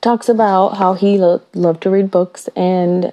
talks 0.00 0.28
about 0.28 0.76
how 0.76 0.94
he 0.94 1.18
lo- 1.18 1.42
loved 1.54 1.82
to 1.82 1.90
read 1.90 2.10
books 2.10 2.48
and 2.54 3.12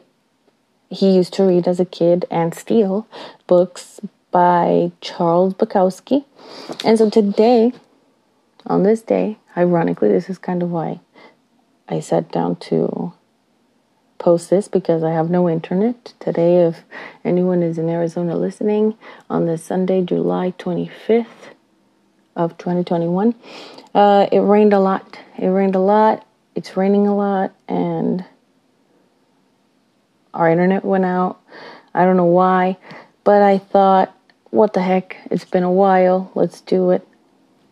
he 0.90 1.16
used 1.16 1.34
to 1.34 1.44
read 1.44 1.68
as 1.68 1.80
a 1.80 1.86
kid 1.86 2.26
and 2.30 2.54
steal 2.54 3.08
books 3.46 4.00
by 4.32 4.92
Charles 5.02 5.54
Bukowski. 5.54 6.26
And 6.84 6.98
so 6.98 7.10
today, 7.10 7.74
on 8.68 8.84
this 8.84 9.02
day, 9.02 9.38
ironically, 9.56 10.10
this 10.10 10.30
is 10.30 10.38
kind 10.38 10.62
of 10.62 10.70
why 10.70 11.00
I 11.88 12.00
sat 12.02 12.32
down 12.32 12.58
to 12.58 13.14
post 14.18 14.50
this 14.50 14.68
because 14.68 15.04
I 15.04 15.12
have 15.12 15.30
no 15.30 15.50
internet 15.50 16.14
today. 16.20 16.66
If 16.66 16.84
anyone 17.24 17.64
is 17.64 17.78
in 17.78 17.90
Arizona 17.90 18.36
listening 18.36 18.96
on 19.30 19.46
this 19.46 19.64
Sunday, 19.64 20.02
July 20.02 20.54
25th 20.58 21.54
of 22.36 22.58
2021, 22.58 23.34
uh, 23.96 24.28
it 24.32 24.40
rained 24.40 24.74
a 24.74 24.80
lot. 24.80 25.18
It 25.38 25.48
rained 25.48 25.76
a 25.76 25.80
lot. 25.80 26.26
It's 26.56 26.76
raining 26.76 27.08
a 27.08 27.16
lot, 27.16 27.54
and 27.68 28.26
our 30.34 30.50
internet 30.50 30.84
went 30.84 31.06
out. 31.06 31.40
I 31.94 32.04
don't 32.04 32.18
know 32.18 32.26
why, 32.26 32.78
but 33.24 33.42
I 33.42 33.60
thought, 33.60 34.14
what 34.50 34.74
the 34.74 34.82
heck? 34.82 35.16
It's 35.32 35.46
been 35.46 35.64
a 35.64 35.72
while. 35.72 36.32
Let's 36.36 36.62
do 36.62 36.92
it. 36.92 37.07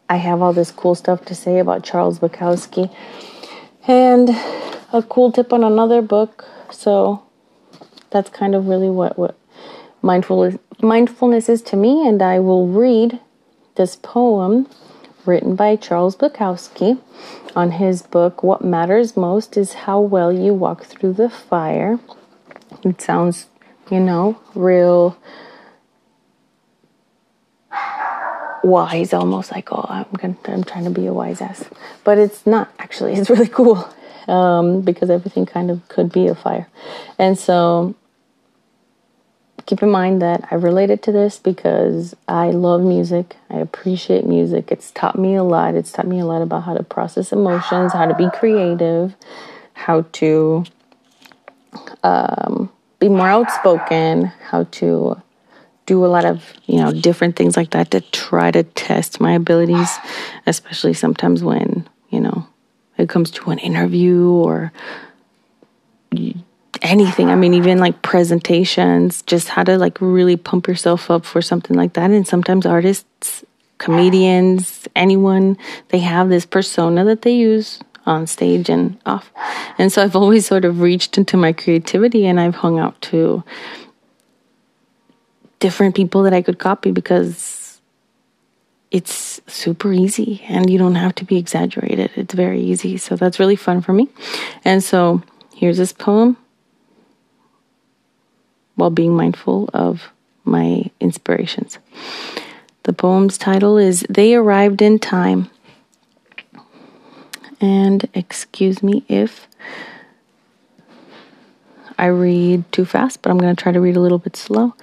I 0.09 0.17
have 0.17 0.41
all 0.41 0.53
this 0.53 0.71
cool 0.71 0.95
stuff 0.95 1.25
to 1.25 1.35
say 1.35 1.59
about 1.59 1.83
Charles 1.83 2.19
Bukowski. 2.19 2.93
And 3.87 4.29
a 4.93 5.03
cool 5.07 5.31
tip 5.31 5.51
on 5.51 5.63
another 5.63 6.01
book. 6.01 6.45
So 6.71 7.23
that's 8.11 8.29
kind 8.29 8.55
of 8.55 8.67
really 8.67 8.89
what, 8.89 9.17
what 9.17 9.37
mindfulness, 10.01 10.59
mindfulness 10.81 11.49
is 11.49 11.61
to 11.63 11.75
me. 11.75 12.07
And 12.07 12.21
I 12.21 12.39
will 12.39 12.67
read 12.67 13.19
this 13.75 13.95
poem 13.95 14.67
written 15.25 15.55
by 15.55 15.75
Charles 15.75 16.15
Bukowski 16.15 16.99
on 17.55 17.71
his 17.71 18.01
book, 18.01 18.43
What 18.43 18.63
Matters 18.63 19.17
Most 19.17 19.57
is 19.57 19.73
How 19.73 19.99
Well 19.99 20.31
You 20.31 20.53
Walk 20.53 20.85
Through 20.85 21.13
the 21.13 21.29
Fire. 21.29 21.99
It 22.83 23.01
sounds, 23.01 23.47
you 23.89 23.99
know, 23.99 24.39
real 24.53 25.17
wise 28.65 29.13
almost. 29.13 29.51
Like 29.51 29.71
oh 29.71 29.85
i'm 29.87 30.05
gonna 30.17 30.35
i'm 30.47 30.63
trying 30.63 30.85
to 30.85 30.89
be 30.89 31.05
a 31.05 31.13
wise 31.13 31.41
ass. 31.41 31.65
But 32.03 32.17
it's 32.17 32.45
not 32.45 32.73
actually. 32.79 33.13
It's 33.17 33.29
really 33.29 33.47
cool. 33.47 33.87
Um, 34.27 34.81
because 34.81 35.11
everything 35.11 35.45
kind 35.45 35.69
of 35.69 35.87
could 35.87 36.11
be 36.11 36.27
a 36.27 36.33
fire. 36.35 36.67
And 37.19 37.37
so 37.37 37.95
keep 39.67 39.81
in 39.81 39.89
mind 39.89 40.21
that 40.21 40.47
i 40.51 40.55
related 40.55 41.01
to 41.01 41.11
this 41.11 41.39
because 41.39 42.15
i 42.27 42.51
love 42.51 42.81
music. 42.81 43.35
I 43.49 43.57
appreciate 43.57 44.25
music. 44.25 44.71
It's 44.71 44.91
taught 44.91 45.17
me 45.17 45.35
a 45.35 45.43
lot. 45.43 45.75
It's 45.75 45.91
taught 45.91 46.07
me 46.07 46.19
a 46.19 46.25
lot 46.25 46.41
about 46.41 46.63
how 46.63 46.73
to 46.75 46.83
process 46.83 47.31
emotions 47.31 47.93
how 47.93 48.05
to 48.05 48.15
be 48.15 48.29
creative 48.31 49.15
how 49.73 50.05
to 50.13 50.63
um, 52.03 52.71
be 52.99 53.09
more 53.09 53.27
outspoken 53.27 54.25
how 54.49 54.63
to 54.63 55.21
do 55.85 56.03
a 56.03 56.07
lot 56.07 56.25
of 56.25 56.53
you 56.65 56.77
know 56.77 56.91
different 56.91 57.35
things 57.35 57.55
like 57.55 57.71
that 57.71 57.91
to 57.91 58.01
try 58.01 58.51
to 58.51 58.63
test 58.63 59.19
my 59.19 59.33
abilities 59.33 59.89
especially 60.45 60.93
sometimes 60.93 61.43
when 61.43 61.87
you 62.09 62.19
know 62.19 62.47
it 62.97 63.09
comes 63.09 63.29
to 63.31 63.51
an 63.51 63.59
interview 63.59 64.29
or 64.29 64.71
anything. 66.81 67.29
I 67.29 67.35
mean 67.35 67.53
even 67.53 67.79
like 67.79 68.01
presentations 68.01 69.21
just 69.23 69.47
how 69.49 69.63
to 69.63 69.77
like 69.77 69.99
really 70.01 70.37
pump 70.37 70.67
yourself 70.67 71.09
up 71.09 71.25
for 71.25 71.41
something 71.41 71.75
like 71.75 71.93
that. 71.93 72.11
And 72.11 72.27
sometimes 72.27 72.65
artists 72.65 73.43
comedians 73.77 74.87
anyone 74.95 75.57
they 75.89 75.99
have 75.99 76.29
this 76.29 76.45
persona 76.45 77.03
that 77.03 77.23
they 77.23 77.35
use 77.35 77.81
on 78.05 78.25
stage 78.25 78.69
and 78.69 78.97
off. 79.05 79.31
And 79.77 79.91
so 79.91 80.01
i've 80.01 80.15
always 80.15 80.45
sort 80.45 80.63
of 80.63 80.79
reached 80.79 81.17
into 81.17 81.35
my 81.35 81.51
creativity 81.51 82.25
and 82.25 82.39
i've 82.39 82.55
hung 82.55 82.79
out 82.79 82.99
to 83.01 83.43
different 85.65 85.95
people 85.95 86.21
that 86.21 86.31
I 86.31 86.43
could 86.43 86.59
copy 86.59 86.91
because 86.91 87.81
it's 88.91 89.41
super 89.47 89.91
easy 89.91 90.43
and 90.47 90.69
you 90.69 90.77
don't 90.77 90.93
have 90.93 91.15
to 91.15 91.25
be 91.25 91.37
exaggerated. 91.37 92.11
It's 92.15 92.35
very 92.35 92.61
easy. 92.61 92.97
So 92.97 93.15
that's 93.15 93.39
really 93.39 93.55
fun 93.55 93.81
for 93.81 93.91
me. 93.91 94.07
And 94.63 94.83
so 94.83 95.23
here's 95.55 95.79
this 95.79 95.91
poem 95.91 96.37
while 98.75 98.91
being 98.91 99.15
mindful 99.15 99.71
of 99.73 100.11
my 100.43 100.91
inspirations. 100.99 101.79
The 102.83 102.93
poem's 102.93 103.39
title 103.39 103.79
is 103.79 104.05
They 104.07 104.35
Arrived 104.35 104.83
in 104.83 104.99
Time. 104.99 105.49
And 107.59 108.07
excuse 108.13 108.83
me 108.83 109.03
if 109.07 109.47
I 111.97 112.07
read 112.07 112.69
too 112.71 112.85
fast, 112.85 113.21
but 113.21 113.29
I'm 113.29 113.37
going 113.37 113.55
to 113.55 113.61
try 113.61 113.71
to 113.71 113.81
read 113.81 113.95
a 113.95 114.01
little 114.01 114.19
bit 114.19 114.35
slow 114.35 114.75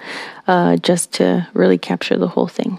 uh, 0.47 0.77
just 0.77 1.13
to 1.15 1.49
really 1.55 1.79
capture 1.79 2.17
the 2.17 2.29
whole 2.29 2.49
thing. 2.49 2.79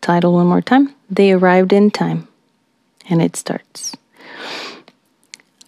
Title 0.00 0.34
one 0.34 0.46
more 0.46 0.62
time 0.62 0.94
They 1.10 1.32
Arrived 1.32 1.72
in 1.72 1.90
Time. 1.90 2.28
And 3.08 3.22
it 3.22 3.36
starts. 3.36 3.96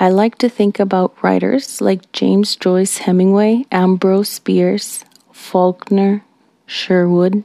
I 0.01 0.11
like 0.11 0.39
to 0.39 0.49
think 0.49 0.79
about 0.79 1.23
writers 1.23 1.81
like 1.81 2.13
James 2.13 2.57
Joyce 2.57 2.99
Hemingway, 2.99 3.65
Ambrose 3.73 4.39
Bierce, 4.39 5.05
Faulkner, 5.33 6.23
Sherwood, 6.67 7.43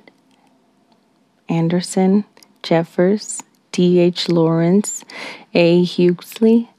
Anderson, 1.50 2.26
Jeffers, 2.62 3.42
D.H. 3.72 4.30
Lawrence, 4.30 5.04
A. 5.54 5.84
Huxley, 5.84 6.70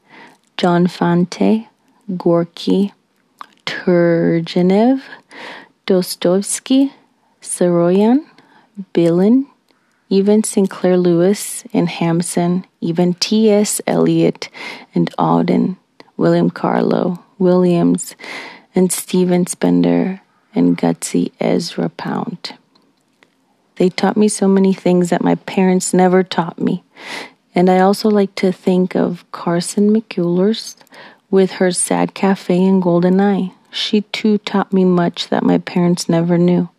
John 0.57 0.87
Fante, 0.87 1.67
Gorky, 2.15 2.93
Turgenev, 3.65 5.01
Dostoevsky, 5.85 6.93
Saroyan, 7.41 8.25
Villon, 8.93 9.47
even 10.09 10.43
Sinclair 10.43 10.97
Lewis 10.97 11.63
and 11.73 11.87
Hamsun, 11.87 12.65
even 12.81 13.13
T.S. 13.15 13.81
Eliot 13.87 14.49
and 14.93 15.11
Auden, 15.17 15.77
William 16.17 16.49
Carlo, 16.49 17.23
Williams, 17.39 18.15
and 18.73 18.91
Stephen 18.91 19.45
Spender, 19.45 20.21
and 20.53 20.77
Gutsy 20.77 21.31
Ezra 21.39 21.89
Pound. 21.89 22.57
They 23.75 23.89
taught 23.89 24.15
me 24.15 24.27
so 24.27 24.47
many 24.47 24.73
things 24.73 25.09
that 25.09 25.23
my 25.23 25.35
parents 25.35 25.93
never 25.93 26.23
taught 26.23 26.59
me. 26.59 26.83
And 27.53 27.69
I 27.69 27.79
also 27.79 28.09
like 28.09 28.35
to 28.35 28.51
think 28.51 28.95
of 28.95 29.29
Carson 29.31 29.93
McCullers 29.93 30.75
with 31.35 31.51
her 31.51 31.69
Sad 31.69 32.13
Cafe 32.13 32.63
and 32.63 32.81
Golden 32.81 33.19
Eye. 33.19 33.51
She 33.69 34.01
too 34.13 34.37
taught 34.37 34.71
me 34.71 34.85
much 34.85 35.27
that 35.27 35.43
my 35.43 35.57
parents 35.57 36.07
never 36.07 36.37
knew. 36.37 36.69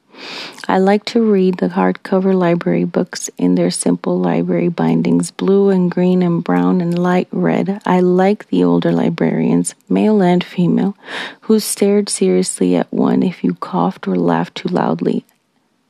I 0.67 0.79
like 0.79 1.05
to 1.13 1.21
read 1.21 1.59
the 1.59 1.69
hardcover 1.69 2.35
library 2.35 2.85
books 2.85 3.29
in 3.37 3.55
their 3.55 3.71
simple 3.71 4.19
library 4.19 4.71
bindings, 4.71 5.31
blue 5.31 5.69
and 5.69 5.91
green 5.91 6.23
and 6.23 6.43
brown 6.43 6.81
and 6.81 6.99
light 6.99 7.29
red. 7.33 7.83
I 7.85 8.01
like 8.01 8.49
the 8.49 8.65
older 8.65 8.93
librarians, 8.93 9.75
male 9.91 10.23
and 10.23 10.43
female, 10.43 10.97
who 11.43 11.61
stared 11.61 12.09
seriously 12.09 12.77
at 12.77 12.91
one 12.91 13.23
if 13.23 13.45
you 13.45 13.57
coughed 13.57 14.09
or 14.09 14.17
laughed 14.17 14.55
too 14.55 14.71
loudly. 14.71 15.27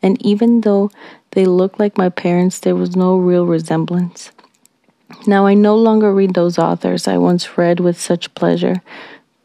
And 0.02 0.20
even 0.26 0.62
though 0.62 0.90
they 1.30 1.46
looked 1.46 1.78
like 1.78 1.96
my 1.96 2.08
parents, 2.08 2.58
there 2.58 2.74
was 2.74 2.96
no 2.96 3.16
real 3.16 3.46
resemblance. 3.46 4.32
Now 5.26 5.46
I 5.46 5.54
no 5.54 5.76
longer 5.76 6.12
read 6.12 6.34
those 6.34 6.58
authors 6.58 7.06
I 7.06 7.18
once 7.18 7.56
read 7.56 7.80
with 7.80 8.00
such 8.00 8.34
pleasure 8.34 8.82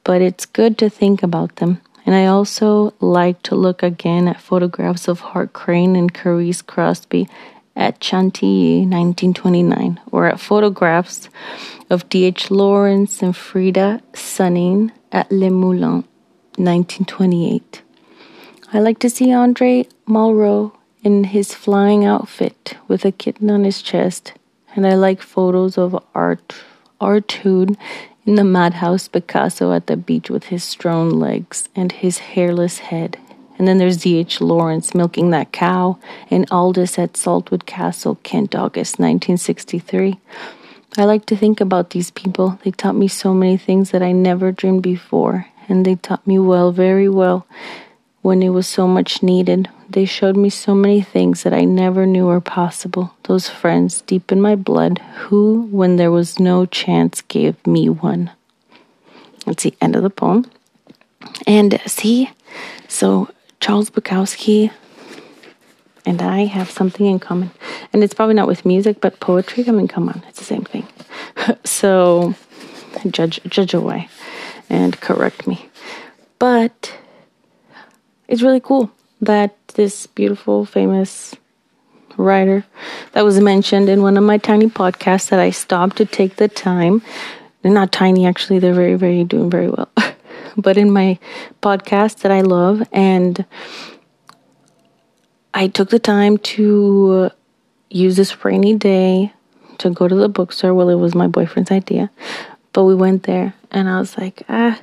but 0.04 0.22
it's 0.22 0.46
good 0.46 0.78
to 0.80 0.90
think 0.90 1.24
about 1.24 1.58
them. 1.58 1.82
And 2.06 2.16
I 2.16 2.26
also 2.26 2.94
like 3.00 3.42
to 3.44 3.56
look 3.56 3.84
again 3.84 4.28
at 4.28 4.42
photographs 4.42 5.08
of 5.08 5.20
Hart 5.20 5.54
Crane 5.54 5.96
and 5.96 6.14
Caresse 6.14 6.66
Crosby 6.66 7.28
at 7.76 8.04
Chantilly, 8.04 8.80
1929, 8.80 10.00
or 10.12 10.28
at 10.28 10.40
photographs 10.40 11.30
of 11.90 12.10
D.H. 12.10 12.50
Lawrence 12.52 13.22
and 13.22 13.36
Frieda 13.36 14.02
Sunning 14.14 14.92
at 15.12 15.32
Le 15.32 15.50
Moulin, 15.50 16.04
1928. 16.58 17.82
I 18.74 18.80
like 18.80 19.00
to 19.00 19.10
see 19.10 19.32
Andre 19.32 19.86
Malraux 20.08 20.74
in 21.04 21.26
his 21.26 21.54
flying 21.54 22.04
outfit 22.04 22.78
with 22.88 23.06
a 23.06 23.12
kitten 23.12 23.50
on 23.50 23.64
his 23.64 23.82
chest, 23.82 24.34
and 24.76 24.86
I 24.86 24.96
like 24.96 25.22
photos 25.22 25.78
of 25.78 26.02
Art 26.14 26.54
Artaud 27.00 27.76
in 28.26 28.36
the 28.36 28.44
madhouse, 28.44 29.08
Picasso 29.08 29.74
at 29.74 29.88
the 29.88 29.98
beach 29.98 30.30
with 30.30 30.46
his 30.46 30.64
strewn 30.64 31.10
legs 31.10 31.68
and 31.76 31.92
his 31.92 32.20
hairless 32.20 32.80
head. 32.80 33.18
And 33.58 33.68
then 33.68 33.78
there's 33.78 33.98
D.H. 33.98 34.42
Lawrence 34.42 34.96
milking 34.96 35.30
that 35.32 35.52
cow 35.52 36.00
in 36.30 36.46
Aldous 36.52 36.98
at 36.98 37.14
Saltwood 37.14 37.66
Castle, 37.66 38.16
Kent, 38.24 38.56
August 38.56 39.00
1963. 39.00 40.20
I 40.98 41.06
like 41.06 41.26
to 41.28 41.36
think 41.36 41.62
about 41.62 41.92
these 41.92 42.12
people. 42.12 42.60
They 42.64 42.72
taught 42.72 42.96
me 42.96 43.08
so 43.08 43.34
many 43.34 43.58
things 43.58 43.92
that 43.92 44.02
I 44.02 44.12
never 44.12 44.52
dreamed 44.52 44.84
before, 44.84 45.48
and 45.70 45.86
they 45.86 45.96
taught 45.96 46.26
me 46.26 46.38
well, 46.40 46.72
very 46.72 47.08
well, 47.08 47.46
when 48.22 48.44
it 48.44 48.50
was 48.50 48.68
so 48.68 48.88
much 48.88 49.24
needed. 49.24 49.70
They 49.90 50.06
showed 50.06 50.38
me 50.38 50.50
so 50.50 50.74
many 50.74 51.02
things 51.02 51.44
that 51.44 51.54
I 51.54 51.66
never 51.66 52.06
knew 52.06 52.28
were 52.28 52.42
possible. 52.42 53.14
Those 53.24 53.50
friends 53.50 54.02
deep 54.02 54.32
in 54.32 54.42
my 54.42 54.56
blood, 54.56 55.00
who, 55.16 55.68
when 55.72 55.98
there 55.98 56.12
was 56.12 56.40
no 56.40 56.66
chance, 56.66 57.22
gave 57.22 57.66
me 57.68 57.90
one. 57.90 58.32
That's 59.46 59.64
the 59.64 59.74
end 59.82 59.96
of 59.96 60.04
the 60.04 60.10
poem. 60.10 60.50
And 61.48 61.80
see, 61.86 62.30
so 62.88 63.30
Charles 63.60 63.90
Bukowski 63.90 64.72
and 66.06 66.22
I 66.22 66.46
have 66.46 66.70
something 66.70 67.06
in 67.06 67.20
common. 67.20 67.52
And 67.94 68.04
it's 68.04 68.14
probably 68.14 68.36
not 68.36 68.48
with 68.48 68.66
music, 68.66 69.02
but 69.02 69.20
poetry. 69.20 69.66
I 69.68 69.72
mean, 69.72 69.88
come 69.88 70.10
on, 70.10 70.24
it's 70.28 70.40
the 70.40 70.46
same 70.46 70.64
thing. 70.64 70.88
so 71.64 72.36
judge 73.10 73.40
judge 73.48 73.74
away 73.74 74.10
and 74.70 75.00
correct 75.00 75.48
me. 75.48 75.70
But 76.40 76.94
it's 78.32 78.42
really 78.42 78.62
cool 78.62 78.90
that 79.20 79.56
this 79.76 80.08
beautiful, 80.08 80.64
famous 80.64 81.36
writer 82.16 82.66
that 83.12 83.26
was 83.26 83.40
mentioned 83.42 83.90
in 83.90 84.02
one 84.02 84.16
of 84.16 84.24
my 84.24 84.38
tiny 84.38 84.68
podcasts 84.68 85.30
that 85.30 85.40
I 85.40 85.50
stopped 85.50 85.98
to 85.98 86.06
take 86.06 86.38
the 86.38 86.48
time. 86.48 87.02
They're 87.62 87.74
not 87.74 87.92
tiny, 87.92 88.26
actually, 88.26 88.60
they're 88.60 88.74
very, 88.74 88.96
very 88.96 89.26
doing 89.26 89.50
very 89.50 89.68
well. 89.68 89.90
but 90.58 90.78
in 90.78 90.92
my 90.92 91.20
podcast 91.62 92.22
that 92.22 92.32
I 92.32 92.40
love, 92.40 92.88
and 92.94 93.46
I 95.54 95.68
took 95.68 95.90
the 95.90 96.00
time 96.00 96.38
to 96.38 97.32
use 97.90 98.16
this 98.16 98.46
rainy 98.46 98.76
day 98.76 99.34
to 99.80 99.90
go 99.90 100.08
to 100.08 100.16
the 100.16 100.30
bookstore. 100.30 100.74
Well, 100.74 100.90
it 100.90 100.96
was 100.96 101.14
my 101.14 101.28
boyfriend's 101.28 101.70
idea, 101.72 102.10
but 102.72 102.86
we 102.86 102.96
went 102.96 103.24
there, 103.24 103.56
and 103.72 103.90
I 103.90 104.00
was 104.00 104.18
like, 104.18 104.44
ah, 104.48 104.80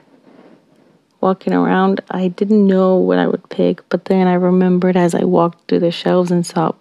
walking 1.20 1.52
around, 1.52 2.00
I 2.10 2.28
didn't 2.28 2.66
know 2.66 2.96
what 2.96 3.18
I 3.18 3.26
would 3.26 3.48
pick, 3.48 3.86
but 3.88 4.06
then 4.06 4.26
I 4.26 4.34
remembered 4.34 4.96
as 4.96 5.14
I 5.14 5.24
walked 5.24 5.68
through 5.68 5.80
the 5.80 5.90
shelves 5.90 6.30
and 6.30 6.46
saw 6.46 6.72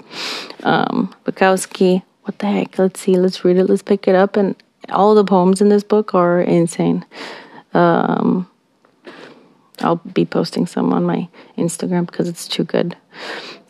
um, 0.63 1.13
Bukowski. 1.25 2.03
What 2.23 2.39
the 2.39 2.47
heck? 2.47 2.77
Let's 2.77 2.99
see, 2.99 3.15
let's 3.15 3.43
read 3.43 3.57
it, 3.57 3.69
let's 3.69 3.81
pick 3.81 4.07
it 4.07 4.15
up. 4.15 4.35
And 4.35 4.55
all 4.89 5.15
the 5.15 5.23
poems 5.23 5.61
in 5.61 5.69
this 5.69 5.83
book 5.83 6.13
are 6.13 6.41
insane. 6.41 7.05
Um, 7.73 8.49
I'll 9.79 9.97
be 9.97 10.25
posting 10.25 10.65
some 10.65 10.93
on 10.93 11.03
my 11.03 11.27
Instagram 11.57 12.05
because 12.05 12.27
it's 12.27 12.47
too 12.47 12.63
good. 12.63 12.95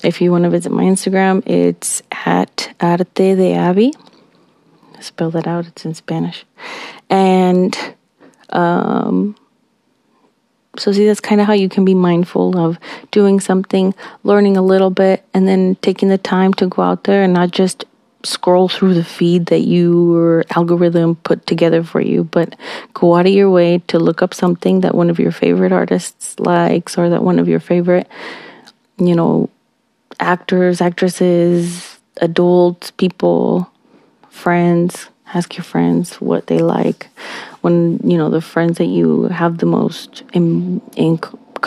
If 0.03 0.21
you 0.21 0.31
want 0.31 0.43
to 0.43 0.49
visit 0.49 0.71
my 0.71 0.83
Instagram, 0.83 1.45
it's 1.47 2.01
at 2.11 2.73
Arte 2.79 3.35
de 3.35 3.57
Abi. 3.57 3.93
Spell 4.99 5.31
that 5.31 5.47
out, 5.47 5.67
it's 5.67 5.85
in 5.85 5.93
Spanish. 5.93 6.45
And 7.09 7.77
um, 8.49 9.35
so, 10.77 10.91
see, 10.91 11.05
that's 11.05 11.19
kind 11.19 11.41
of 11.41 11.47
how 11.47 11.53
you 11.53 11.69
can 11.69 11.85
be 11.85 11.93
mindful 11.93 12.57
of 12.57 12.77
doing 13.11 13.39
something, 13.39 13.93
learning 14.23 14.57
a 14.57 14.61
little 14.61 14.89
bit, 14.89 15.23
and 15.33 15.47
then 15.47 15.75
taking 15.81 16.09
the 16.09 16.17
time 16.17 16.53
to 16.55 16.67
go 16.67 16.81
out 16.81 17.03
there 17.05 17.23
and 17.23 17.33
not 17.33 17.51
just 17.51 17.85
scroll 18.23 18.67
through 18.67 18.93
the 18.93 19.03
feed 19.03 19.47
that 19.47 19.59
your 19.59 20.43
algorithm 20.55 21.15
put 21.15 21.45
together 21.47 21.83
for 21.83 22.01
you, 22.01 22.23
but 22.25 22.55
go 22.93 23.15
out 23.15 23.25
of 23.25 23.33
your 23.33 23.49
way 23.49 23.79
to 23.87 23.99
look 23.99 24.21
up 24.21 24.33
something 24.33 24.81
that 24.81 24.95
one 24.95 25.09
of 25.09 25.19
your 25.19 25.31
favorite 25.31 25.71
artists 25.71 26.39
likes 26.39 26.97
or 26.97 27.09
that 27.09 27.23
one 27.23 27.39
of 27.39 27.47
your 27.47 27.59
favorite, 27.59 28.07
you 28.97 29.15
know, 29.15 29.49
actors, 30.19 30.81
actresses, 30.81 31.99
adults, 32.21 32.91
people, 32.91 33.71
friends, 34.29 35.09
ask 35.33 35.55
your 35.55 35.63
friends 35.63 36.15
what 36.15 36.47
they 36.47 36.59
like 36.59 37.09
when 37.67 37.77
you 38.11 38.17
know 38.17 38.29
the 38.29 38.45
friends 38.53 38.77
that 38.79 38.91
you 38.97 39.07
have 39.41 39.57
the 39.57 39.69
most 39.75 40.23
in, 40.33 40.45
in 40.95 41.19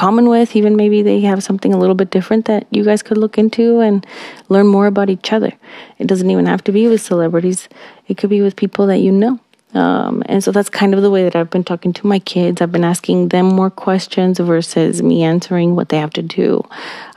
common 0.03 0.27
with 0.35 0.57
even 0.59 0.77
maybe 0.83 1.03
they 1.03 1.21
have 1.21 1.43
something 1.49 1.73
a 1.75 1.81
little 1.83 1.99
bit 2.03 2.11
different 2.17 2.43
that 2.47 2.67
you 2.71 2.83
guys 2.89 3.03
could 3.03 3.19
look 3.19 3.37
into 3.43 3.81
and 3.81 4.07
learn 4.49 4.67
more 4.77 4.87
about 4.87 5.11
each 5.11 5.33
other 5.37 5.53
it 5.99 6.07
doesn't 6.07 6.31
even 6.31 6.47
have 6.47 6.63
to 6.63 6.73
be 6.73 6.89
with 6.89 7.01
celebrities 7.13 7.69
it 8.09 8.17
could 8.17 8.31
be 8.31 8.43
with 8.47 8.57
people 8.65 8.87
that 8.87 8.99
you 9.07 9.13
know 9.13 9.39
Um, 9.75 10.23
and 10.27 10.43
so 10.43 10.51
that's 10.51 10.71
kind 10.71 10.95
of 10.95 11.03
the 11.03 11.11
way 11.11 11.23
that 11.23 11.37
I've 11.37 11.51
been 11.51 11.65
talking 11.65 11.93
to 11.93 12.07
my 12.07 12.19
kids. 12.19 12.61
I've 12.61 12.73
been 12.73 12.85
asking 12.85 13.29
them 13.29 13.47
more 13.47 13.71
questions 13.71 14.41
versus 14.41 15.01
me 15.03 15.23
answering 15.23 15.77
what 15.77 15.89
they 15.91 15.99
have 15.99 16.11
to 16.15 16.23
do. 16.23 16.67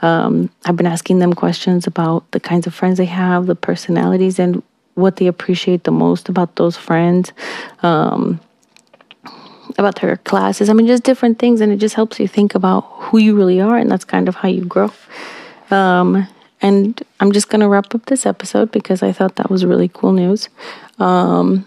Um, 0.02 0.50
I've 0.64 0.76
been 0.76 0.86
asking 0.86 1.18
them 1.18 1.32
questions 1.34 1.86
about 1.86 2.30
the 2.30 2.40
kinds 2.40 2.66
of 2.68 2.74
friends 2.74 2.98
they 2.98 3.10
have, 3.10 3.46
the 3.46 3.56
personalities, 3.56 4.38
and 4.38 4.62
what 4.94 5.16
they 5.16 5.26
appreciate 5.26 5.82
the 5.82 5.90
most 5.90 6.28
about 6.28 6.54
those 6.54 6.76
friends. 6.76 7.32
Um, 7.82 8.38
about 9.78 10.00
their 10.00 10.16
classes. 10.18 10.68
I 10.68 10.72
mean, 10.72 10.86
just 10.86 11.02
different 11.02 11.38
things, 11.38 11.60
and 11.60 11.72
it 11.72 11.76
just 11.76 11.94
helps 11.94 12.20
you 12.20 12.28
think 12.28 12.54
about 12.54 12.82
who 12.98 13.18
you 13.18 13.36
really 13.36 13.60
are, 13.60 13.76
and 13.76 13.90
that's 13.90 14.04
kind 14.04 14.28
of 14.28 14.36
how 14.36 14.48
you 14.48 14.64
grow. 14.64 14.92
Um, 15.70 16.28
and 16.62 17.02
I'm 17.20 17.32
just 17.32 17.48
gonna 17.48 17.68
wrap 17.68 17.94
up 17.94 18.06
this 18.06 18.26
episode 18.26 18.70
because 18.70 19.02
I 19.02 19.12
thought 19.12 19.36
that 19.36 19.50
was 19.50 19.64
really 19.64 19.88
cool 19.88 20.12
news. 20.12 20.48
Um, 20.98 21.66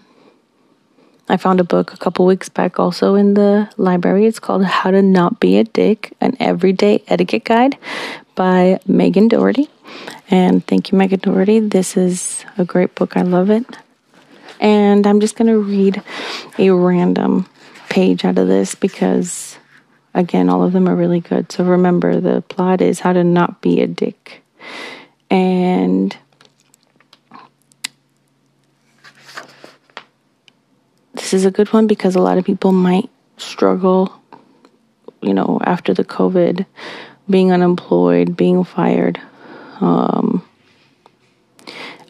I 1.30 1.36
found 1.36 1.60
a 1.60 1.64
book 1.64 1.92
a 1.92 1.98
couple 1.98 2.24
weeks 2.24 2.48
back 2.48 2.80
also 2.80 3.14
in 3.14 3.34
the 3.34 3.70
library. 3.76 4.24
It's 4.24 4.38
called 4.38 4.64
How 4.64 4.90
to 4.90 5.02
Not 5.02 5.40
Be 5.40 5.58
a 5.58 5.64
Dick 5.64 6.14
An 6.22 6.34
Everyday 6.40 7.04
Etiquette 7.06 7.44
Guide 7.44 7.76
by 8.34 8.80
Meghan 8.88 9.28
Doherty. 9.28 9.68
And 10.30 10.66
thank 10.66 10.90
you, 10.90 10.96
Meghan 10.96 11.20
Doherty. 11.20 11.60
This 11.60 11.98
is 11.98 12.46
a 12.56 12.64
great 12.64 12.94
book. 12.94 13.14
I 13.16 13.22
love 13.22 13.50
it. 13.50 13.66
And 14.58 15.06
I'm 15.06 15.20
just 15.20 15.36
going 15.36 15.48
to 15.48 15.58
read 15.58 16.02
a 16.58 16.70
random 16.70 17.46
page 17.88 18.24
out 18.24 18.38
of 18.38 18.48
this 18.48 18.74
because, 18.74 19.58
again, 20.14 20.48
all 20.48 20.62
of 20.62 20.72
them 20.72 20.88
are 20.88 20.96
really 20.96 21.20
good. 21.20 21.50
So 21.52 21.64
remember, 21.64 22.20
the 22.20 22.42
plot 22.42 22.80
is 22.80 23.00
How 23.00 23.12
to 23.12 23.24
Not 23.24 23.60
Be 23.60 23.80
a 23.80 23.86
Dick. 23.86 24.42
And 25.30 26.16
this 31.14 31.34
is 31.34 31.44
a 31.44 31.50
good 31.50 31.72
one 31.72 31.86
because 31.86 32.14
a 32.14 32.20
lot 32.20 32.38
of 32.38 32.44
people 32.44 32.72
might 32.72 33.10
struggle, 33.36 34.12
you 35.20 35.34
know, 35.34 35.60
after 35.64 35.92
the 35.92 36.04
COVID, 36.04 36.64
being 37.28 37.52
unemployed, 37.52 38.36
being 38.36 38.64
fired. 38.64 39.20
Um, 39.80 40.44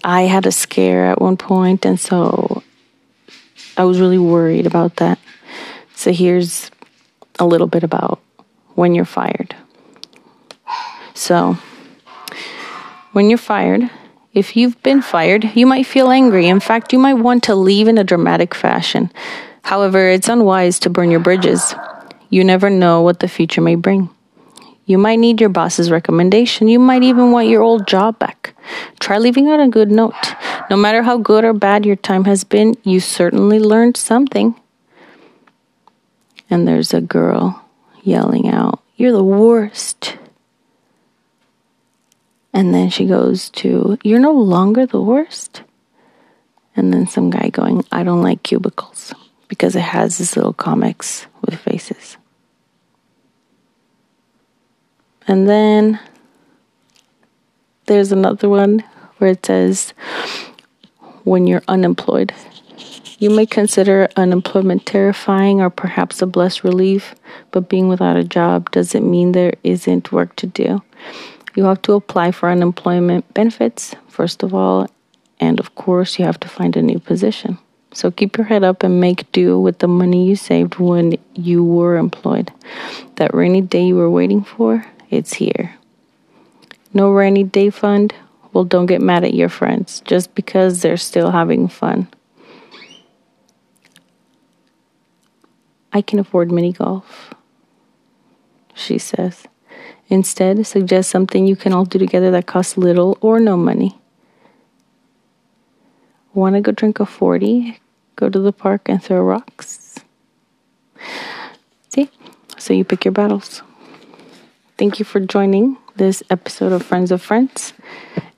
I 0.04 0.22
had 0.22 0.46
a 0.46 0.52
scare 0.52 1.06
at 1.06 1.20
one 1.20 1.36
point, 1.36 1.84
and 1.84 1.98
so 1.98 2.62
I 3.76 3.84
was 3.84 4.00
really 4.00 4.18
worried 4.18 4.66
about 4.66 4.96
that. 4.96 5.18
So 6.08 6.14
here's 6.14 6.70
a 7.38 7.44
little 7.44 7.66
bit 7.66 7.84
about 7.84 8.18
when 8.76 8.94
you're 8.94 9.04
fired. 9.04 9.54
So, 11.12 11.58
when 13.12 13.28
you're 13.28 13.36
fired, 13.36 13.90
if 14.32 14.56
you've 14.56 14.82
been 14.82 15.02
fired, 15.02 15.54
you 15.54 15.66
might 15.66 15.84
feel 15.84 16.10
angry. 16.10 16.48
In 16.48 16.60
fact, 16.60 16.94
you 16.94 16.98
might 16.98 17.20
want 17.20 17.42
to 17.44 17.54
leave 17.54 17.88
in 17.88 17.98
a 17.98 18.04
dramatic 18.04 18.54
fashion. 18.54 19.12
However, 19.60 20.08
it's 20.08 20.30
unwise 20.30 20.78
to 20.78 20.88
burn 20.88 21.10
your 21.10 21.20
bridges. 21.20 21.74
You 22.30 22.42
never 22.42 22.70
know 22.70 23.02
what 23.02 23.20
the 23.20 23.28
future 23.28 23.60
may 23.60 23.74
bring. 23.74 24.08
You 24.86 24.96
might 24.96 25.18
need 25.18 25.42
your 25.42 25.50
boss's 25.50 25.90
recommendation. 25.90 26.68
You 26.68 26.78
might 26.78 27.02
even 27.02 27.32
want 27.32 27.48
your 27.48 27.60
old 27.60 27.86
job 27.86 28.18
back. 28.18 28.54
Try 28.98 29.18
leaving 29.18 29.48
on 29.48 29.60
a 29.60 29.68
good 29.68 29.90
note. 29.90 30.14
No 30.70 30.76
matter 30.78 31.02
how 31.02 31.18
good 31.18 31.44
or 31.44 31.52
bad 31.52 31.84
your 31.84 31.96
time 31.96 32.24
has 32.24 32.44
been, 32.44 32.76
you 32.82 32.98
certainly 32.98 33.60
learned 33.60 33.98
something. 33.98 34.58
And 36.50 36.66
there's 36.66 36.94
a 36.94 37.00
girl 37.00 37.64
yelling 38.02 38.48
out, 38.48 38.82
You're 38.96 39.12
the 39.12 39.24
worst. 39.24 40.16
And 42.52 42.74
then 42.74 42.90
she 42.90 43.06
goes 43.06 43.50
to, 43.50 43.98
You're 44.02 44.20
no 44.20 44.32
longer 44.32 44.86
the 44.86 45.00
worst. 45.00 45.62
And 46.74 46.92
then 46.92 47.06
some 47.06 47.30
guy 47.30 47.48
going, 47.48 47.84
I 47.90 48.04
don't 48.04 48.22
like 48.22 48.42
cubicles 48.42 49.12
because 49.48 49.74
it 49.74 49.80
has 49.80 50.18
these 50.18 50.36
little 50.36 50.52
comics 50.52 51.26
with 51.42 51.58
faces. 51.58 52.16
And 55.26 55.48
then 55.48 55.98
there's 57.86 58.12
another 58.12 58.48
one 58.48 58.84
where 59.18 59.30
it 59.30 59.44
says, 59.44 59.92
When 61.24 61.46
you're 61.46 61.64
unemployed, 61.68 62.32
you 63.18 63.30
may 63.30 63.46
consider 63.46 64.08
unemployment 64.16 64.86
terrifying 64.86 65.60
or 65.60 65.70
perhaps 65.70 66.22
a 66.22 66.26
blessed 66.26 66.62
relief, 66.62 67.14
but 67.50 67.68
being 67.68 67.88
without 67.88 68.16
a 68.16 68.24
job 68.24 68.70
doesn't 68.70 69.10
mean 69.10 69.32
there 69.32 69.54
isn't 69.64 70.12
work 70.12 70.36
to 70.36 70.46
do. 70.46 70.82
You 71.54 71.64
have 71.64 71.82
to 71.82 71.94
apply 71.94 72.30
for 72.30 72.48
unemployment 72.48 73.32
benefits, 73.34 73.94
first 74.08 74.42
of 74.42 74.54
all, 74.54 74.88
and 75.40 75.58
of 75.58 75.74
course, 75.74 76.18
you 76.18 76.24
have 76.24 76.38
to 76.40 76.48
find 76.48 76.76
a 76.76 76.82
new 76.82 77.00
position. 77.00 77.58
So 77.92 78.10
keep 78.10 78.36
your 78.36 78.46
head 78.46 78.64
up 78.64 78.82
and 78.82 79.00
make 79.00 79.30
do 79.32 79.58
with 79.58 79.78
the 79.78 79.88
money 79.88 80.28
you 80.28 80.36
saved 80.36 80.78
when 80.78 81.16
you 81.34 81.64
were 81.64 81.96
employed. 81.96 82.52
That 83.16 83.34
rainy 83.34 83.62
day 83.62 83.86
you 83.86 83.96
were 83.96 84.10
waiting 84.10 84.44
for, 84.44 84.86
it's 85.10 85.32
here. 85.32 85.74
No 86.94 87.10
rainy 87.10 87.44
day 87.44 87.70
fund? 87.70 88.14
Well, 88.52 88.64
don't 88.64 88.86
get 88.86 89.00
mad 89.00 89.24
at 89.24 89.34
your 89.34 89.48
friends 89.48 90.00
just 90.04 90.34
because 90.34 90.82
they're 90.82 90.96
still 90.96 91.30
having 91.30 91.68
fun. 91.68 92.08
I 95.92 96.02
can 96.02 96.18
afford 96.18 96.50
mini 96.52 96.72
golf, 96.72 97.34
she 98.74 98.98
says. 98.98 99.44
Instead, 100.08 100.66
suggest 100.66 101.10
something 101.10 101.46
you 101.46 101.56
can 101.56 101.72
all 101.72 101.84
do 101.84 101.98
together 101.98 102.30
that 102.30 102.46
costs 102.46 102.76
little 102.76 103.18
or 103.20 103.38
no 103.40 103.56
money. 103.56 103.98
Want 106.34 106.54
to 106.54 106.60
go 106.60 106.72
drink 106.72 107.00
a 107.00 107.06
40? 107.06 107.78
Go 108.16 108.28
to 108.28 108.38
the 108.38 108.52
park 108.52 108.88
and 108.88 109.02
throw 109.02 109.22
rocks. 109.22 109.98
See? 111.88 112.10
So 112.56 112.72
you 112.72 112.84
pick 112.84 113.04
your 113.04 113.12
battles. 113.12 113.62
Thank 114.76 114.98
you 114.98 115.04
for 115.04 115.20
joining 115.20 115.76
this 115.96 116.22
episode 116.30 116.72
of 116.72 116.82
Friends 116.82 117.10
of 117.10 117.20
Friends. 117.20 117.72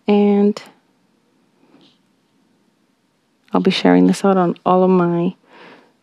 And 0.08 0.60
I'll 3.52 3.60
be 3.60 3.70
sharing 3.70 4.06
this 4.06 4.24
out 4.24 4.36
on 4.36 4.56
all 4.64 4.82
of 4.82 4.90
my 4.90 5.34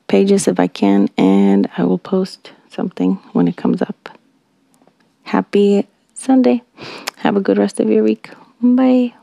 pages 0.08 0.48
if 0.48 0.60
I 0.60 0.68
can, 0.68 1.10
and 1.18 1.70
I 1.78 1.84
will 1.84 1.98
post 1.98 2.52
something 2.70 3.16
when 3.34 3.48
it 3.48 3.56
comes 3.56 3.82
up. 3.82 4.18
Happy 5.24 5.88
Sunday. 6.14 6.64
Have 7.18 7.36
a 7.36 7.42
good 7.42 7.58
rest 7.58 7.80
of 7.80 7.90
your 7.90 8.04
week. 8.04 8.30
Bye. 8.62 9.14